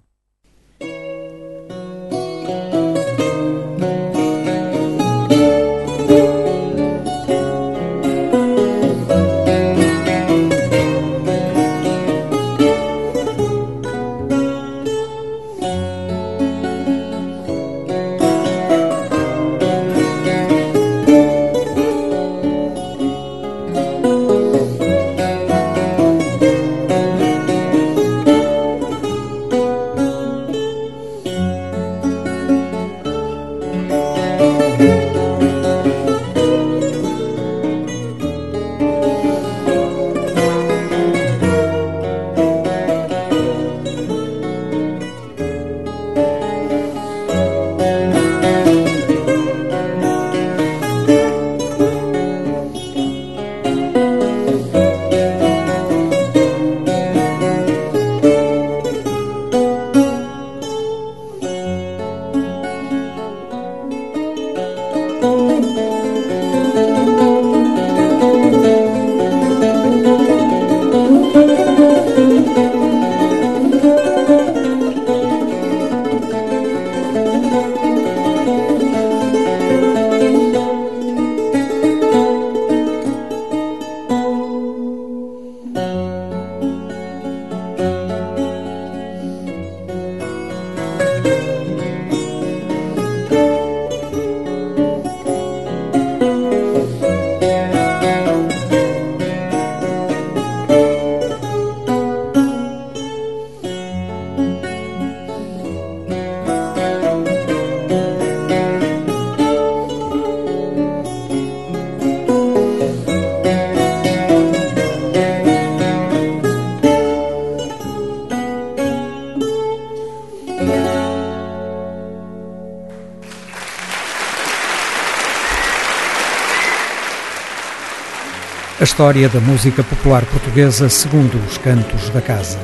História 128.90 129.28
da 129.28 129.38
música 129.38 129.84
popular 129.84 130.24
portuguesa 130.26 130.88
segundo 130.88 131.38
os 131.46 131.56
cantos 131.56 132.10
da 132.10 132.20
casa. 132.20 132.58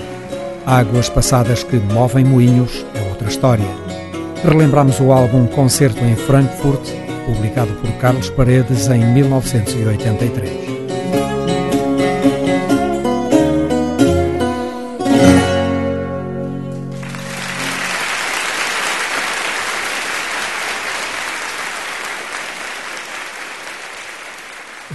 Águas 0.66 1.08
passadas 1.08 1.62
que 1.62 1.76
movem 1.76 2.24
moinhos 2.24 2.84
é 2.96 3.08
outra 3.08 3.28
história. 3.28 3.68
Relembramos 4.42 4.98
o 4.98 5.12
álbum 5.12 5.46
Concerto 5.46 6.02
em 6.04 6.16
Frankfurt, 6.16 6.90
publicado 7.26 7.72
por 7.74 7.92
Carlos 7.98 8.28
Paredes 8.28 8.88
em 8.88 9.04
1983. 9.04 10.85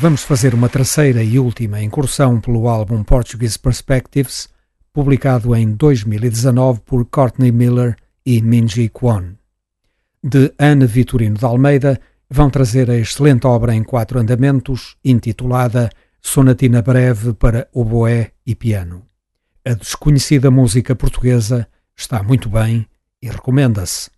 Vamos 0.01 0.23
fazer 0.23 0.55
uma 0.55 0.67
terceira 0.67 1.21
e 1.23 1.37
última 1.37 1.79
incursão 1.79 2.41
pelo 2.41 2.67
álbum 2.67 3.03
Portuguese 3.03 3.59
Perspectives, 3.59 4.49
publicado 4.91 5.55
em 5.55 5.75
2019 5.75 6.79
por 6.79 7.05
Courtney 7.05 7.51
Miller 7.51 7.95
e 8.25 8.41
Minji 8.41 8.89
Kwon. 8.89 9.35
De 10.23 10.51
Ana 10.57 10.87
Vitorino 10.87 11.37
de 11.37 11.45
Almeida, 11.45 12.01
vão 12.27 12.49
trazer 12.49 12.89
a 12.89 12.97
excelente 12.97 13.45
obra 13.45 13.75
em 13.75 13.83
quatro 13.83 14.19
andamentos, 14.19 14.97
intitulada 15.05 15.87
Sonatina 16.19 16.81
Breve 16.81 17.33
para 17.33 17.67
Oboé 17.71 18.31
e 18.43 18.55
Piano. 18.55 19.05
A 19.63 19.75
desconhecida 19.75 20.49
música 20.49 20.95
portuguesa 20.95 21.67
está 21.95 22.23
muito 22.23 22.49
bem 22.49 22.87
e 23.21 23.29
recomenda-se. 23.29 24.09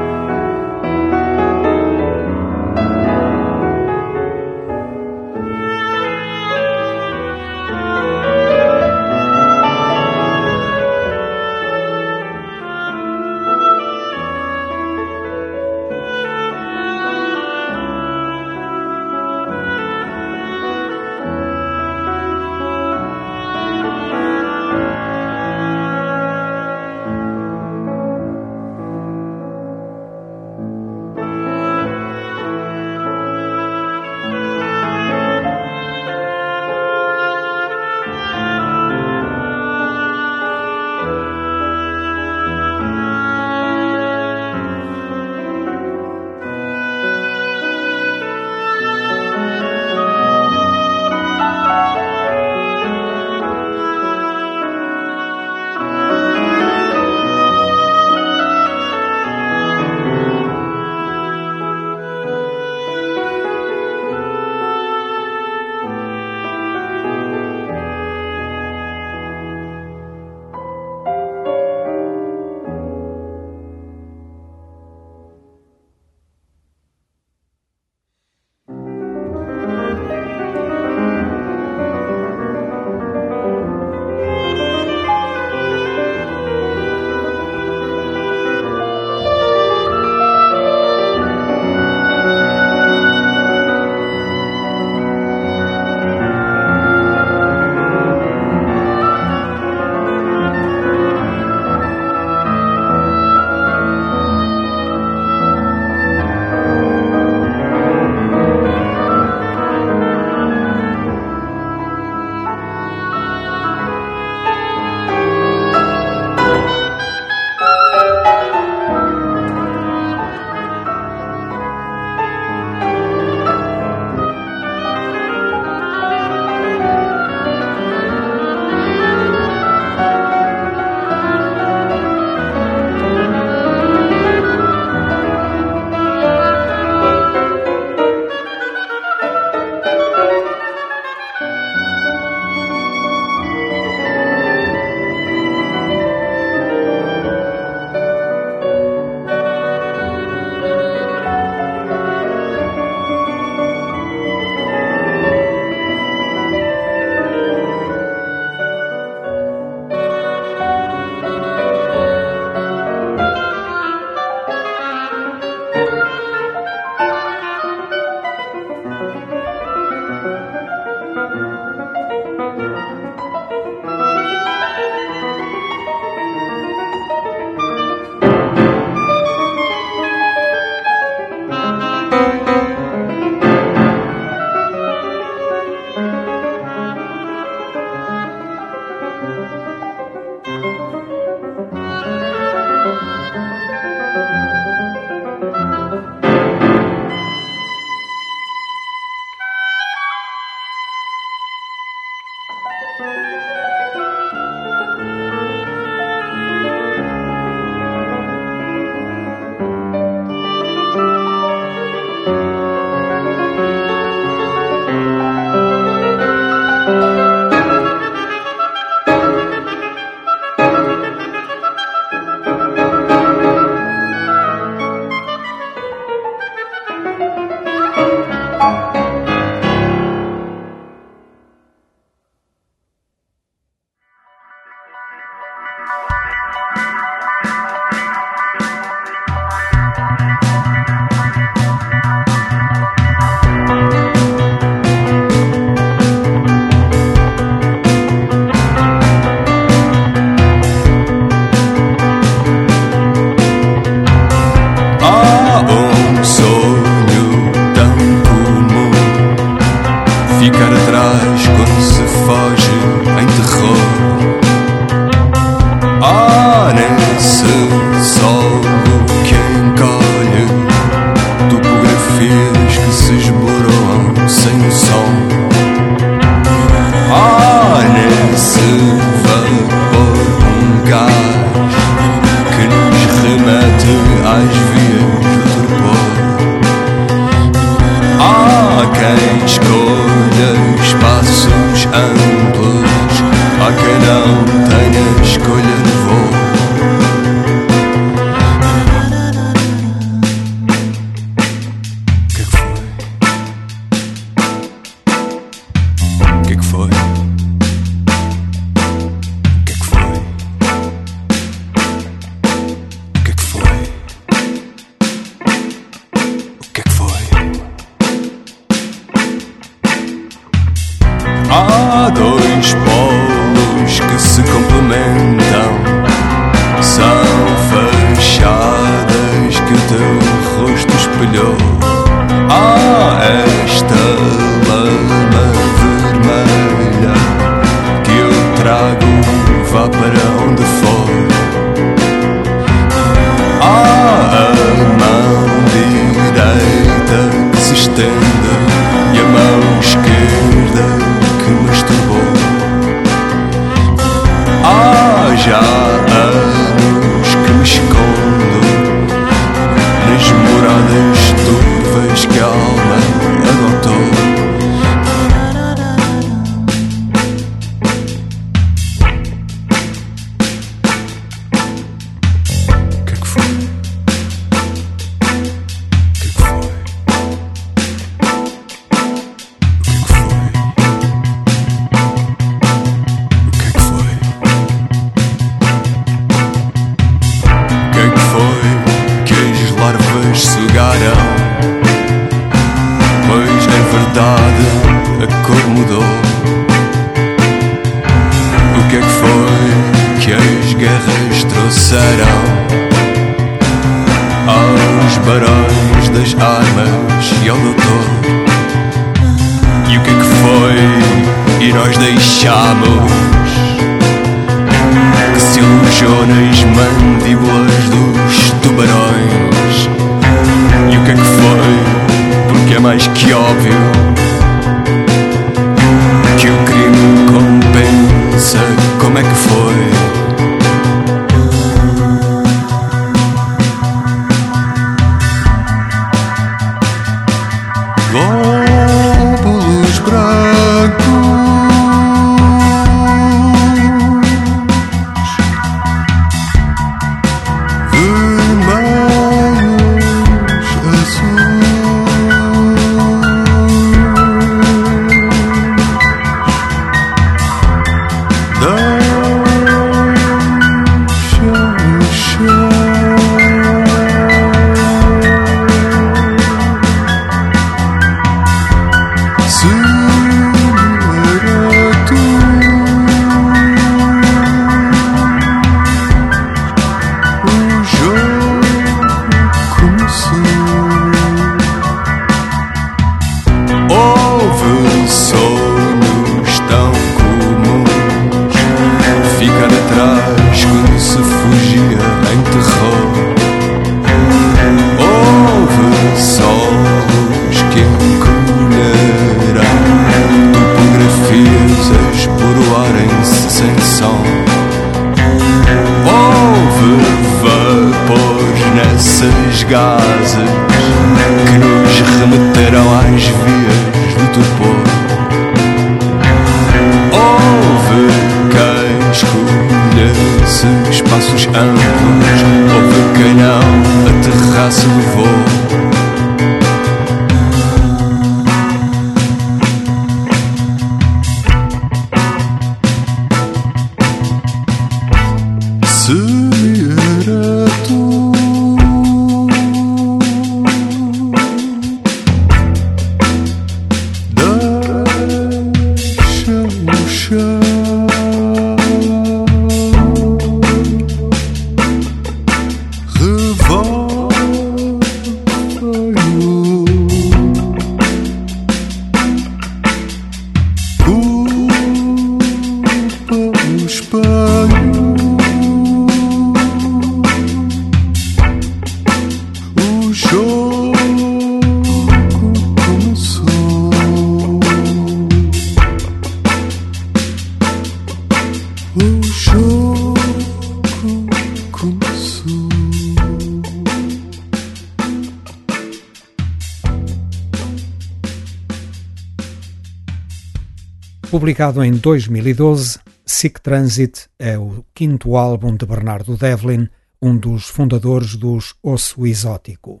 Publicado 591.44 591.84
em 591.84 591.92
2012, 591.92 592.98
Sick 593.26 593.60
Transit 593.60 594.30
é 594.38 594.56
o 594.56 594.82
quinto 594.94 595.36
álbum 595.36 595.76
de 595.76 595.84
Bernardo 595.84 596.38
Devlin, 596.38 596.88
um 597.20 597.36
dos 597.36 597.68
fundadores 597.68 598.34
dos 598.34 598.74
Osso 598.82 599.26
Exótico. 599.26 600.00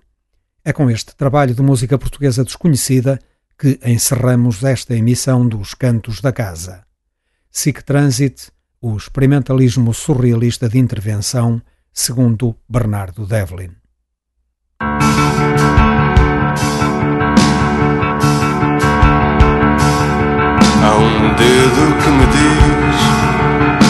É 0.64 0.72
com 0.72 0.88
este 0.88 1.14
trabalho 1.14 1.54
de 1.54 1.60
música 1.60 1.98
portuguesa 1.98 2.44
desconhecida 2.44 3.20
que 3.58 3.78
encerramos 3.84 4.64
esta 4.64 4.96
emissão 4.96 5.46
dos 5.46 5.74
Cantos 5.74 6.22
da 6.22 6.32
Casa. 6.32 6.82
Sick 7.50 7.84
Transit, 7.84 8.50
o 8.80 8.96
experimentalismo 8.96 9.92
surrealista 9.92 10.66
de 10.66 10.78
intervenção, 10.78 11.60
segundo 11.92 12.56
Bernardo 12.66 13.26
Devlin. 13.26 13.72
Um 20.96 21.34
dedo 21.34 21.96
que 22.02 22.10
me 22.10 22.26
diz 22.26 23.83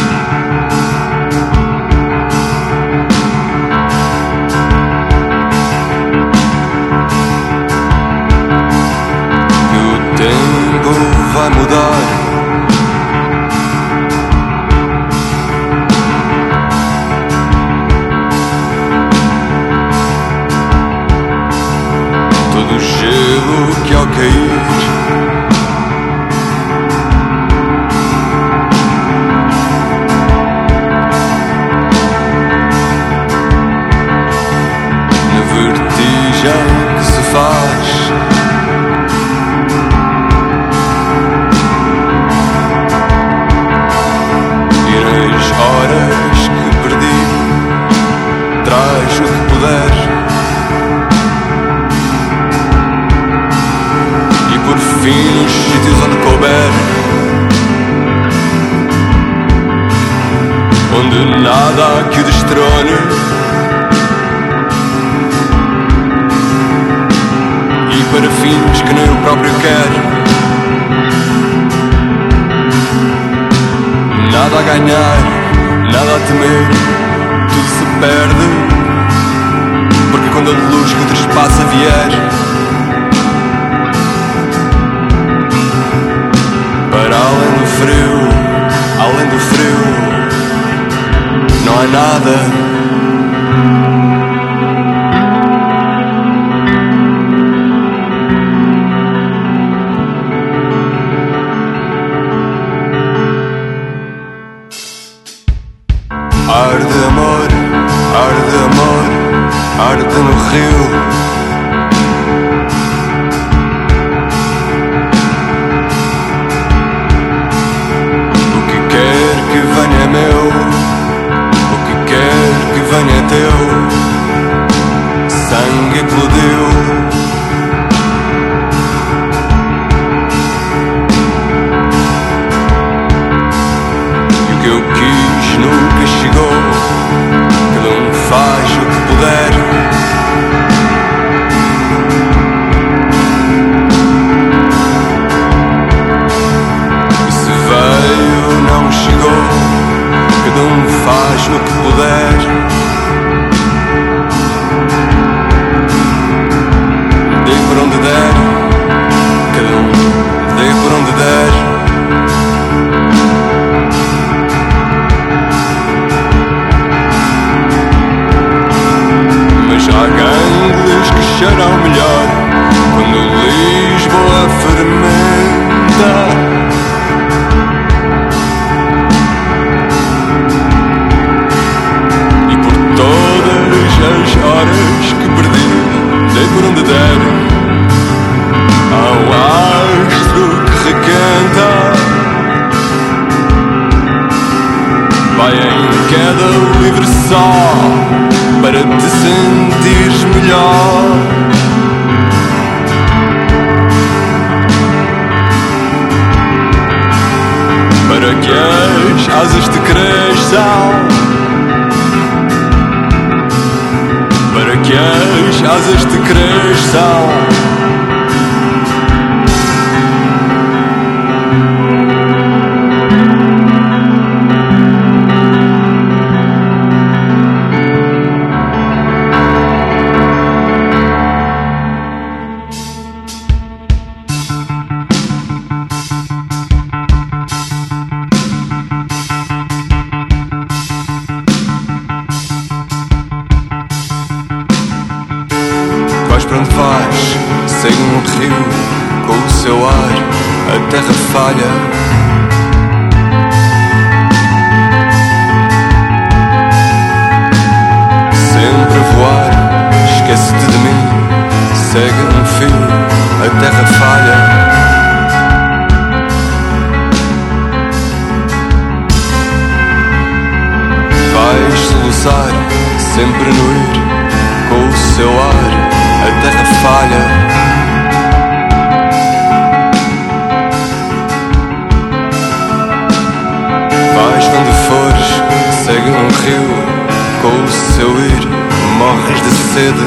sede. 289.74 290.06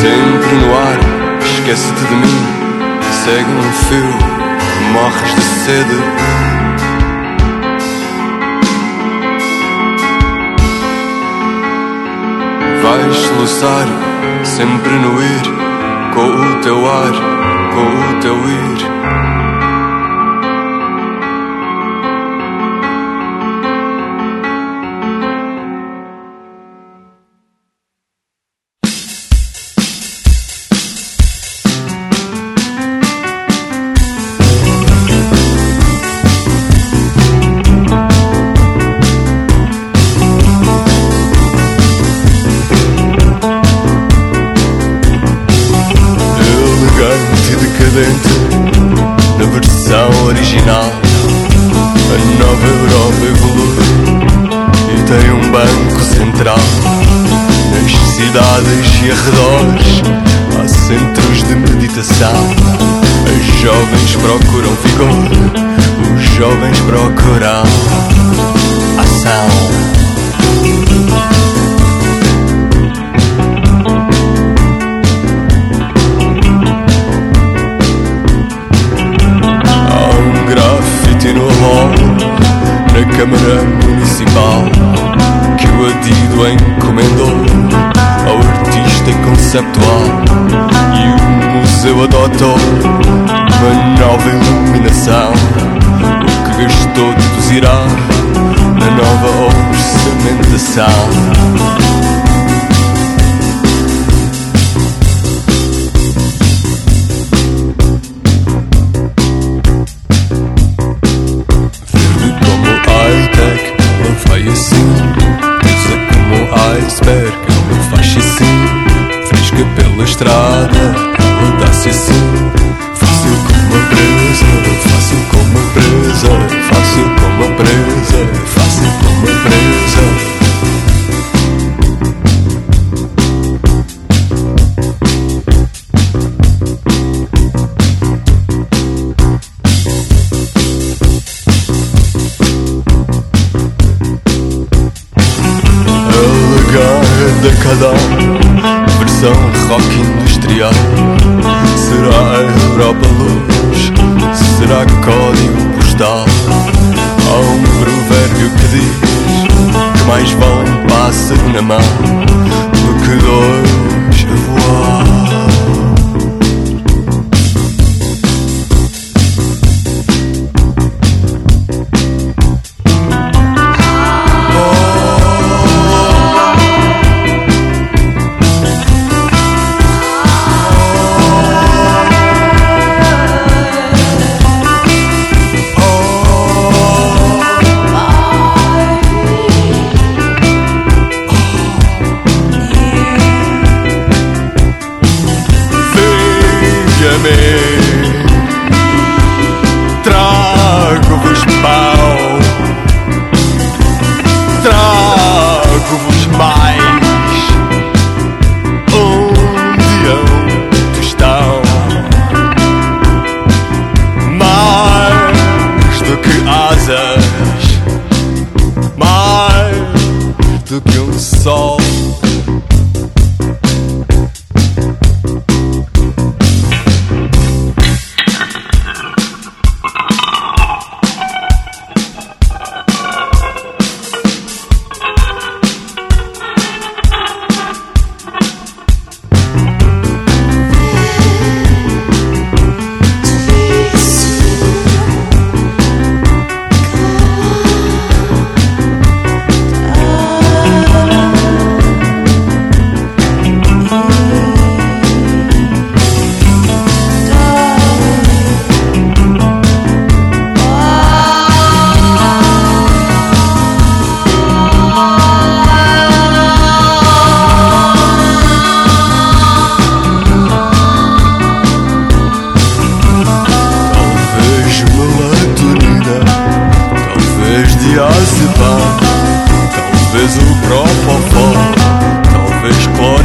Sempre 0.00 0.54
no 0.60 0.76
ar, 0.76 0.98
esquece-te 1.42 2.04
de 2.04 2.14
mim, 2.14 2.40
segue 3.24 3.52
um 3.52 3.72
fio, 3.72 4.10
morres 4.92 5.34
de 5.34 5.42
sede. 5.64 5.98
Vais 12.82 13.16
soluçar, 13.16 13.86
sempre 14.42 14.92
no 14.92 15.22
ir, 15.22 15.42
com 16.14 16.26
o 16.26 16.60
teu 16.60 16.86
ar, 16.86 17.14
com 17.72 18.16
o 18.16 18.20
teu 18.20 18.36
ir. 18.36 19.33
Santo 89.54 89.83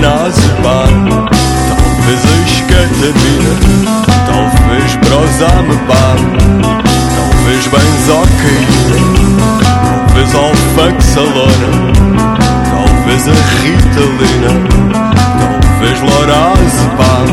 Talvez 0.10 0.42
a 2.26 2.58
cataminas 2.68 3.62
Talvez 4.26 4.98
prosa 5.06 5.54
me 5.62 5.78
pare 5.86 6.26
Talvez 7.16 7.64
benzocaína 7.68 8.98
Talvez 9.70 10.32
alfaxalona 10.34 11.72
Talvez 12.72 13.24
a 13.28 13.38
ritalina 13.62 14.54
Talvez 15.40 16.00
lorazepam 16.02 17.30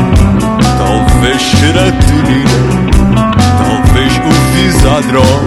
Talvez 0.77 1.41
xeratonina 1.41 2.59
Talvez 3.57 4.13
o 4.19 4.21
visadron 4.53 5.41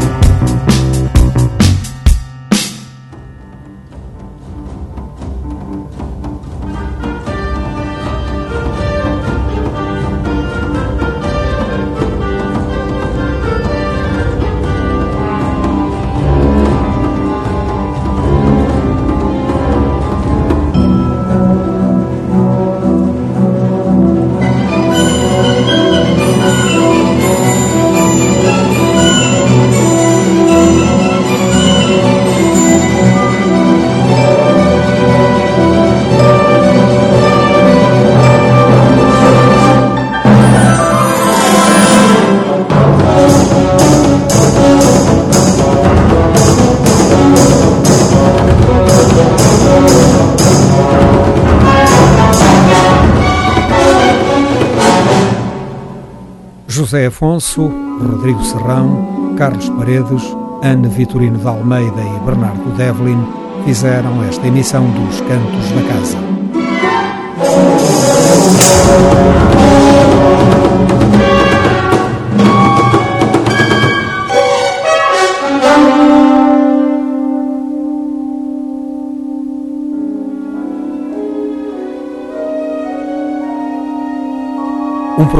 José 56.91 57.07
Afonso, 57.07 57.69
Rodrigo 58.03 58.43
Serrão, 58.43 59.37
Carlos 59.39 59.69
Paredes, 59.69 60.25
Ana 60.61 60.89
Vitorino 60.89 61.39
de 61.39 61.47
Almeida 61.47 62.03
e 62.03 62.27
Bernardo 62.27 62.69
Devlin 62.77 63.25
fizeram 63.65 64.25
esta 64.25 64.45
emissão 64.49 64.91
dos 64.91 65.21
Cantos 65.21 65.71
da 65.71 65.83
Casa. 65.89 66.30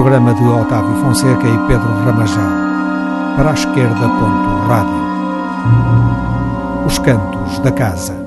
Programa 0.03 0.33
de 0.33 0.43
Otávio 0.49 0.97
Fonseca 1.03 1.47
e 1.47 1.59
Pedro 1.69 1.93
Ramajal. 2.07 3.37
Para 3.37 3.51
a 3.51 3.53
esquerda, 3.53 4.09
ponto 4.09 4.67
rádio. 4.67 4.97
Os 6.87 6.99
cantos 7.01 7.59
da 7.59 7.71
casa. 7.71 8.20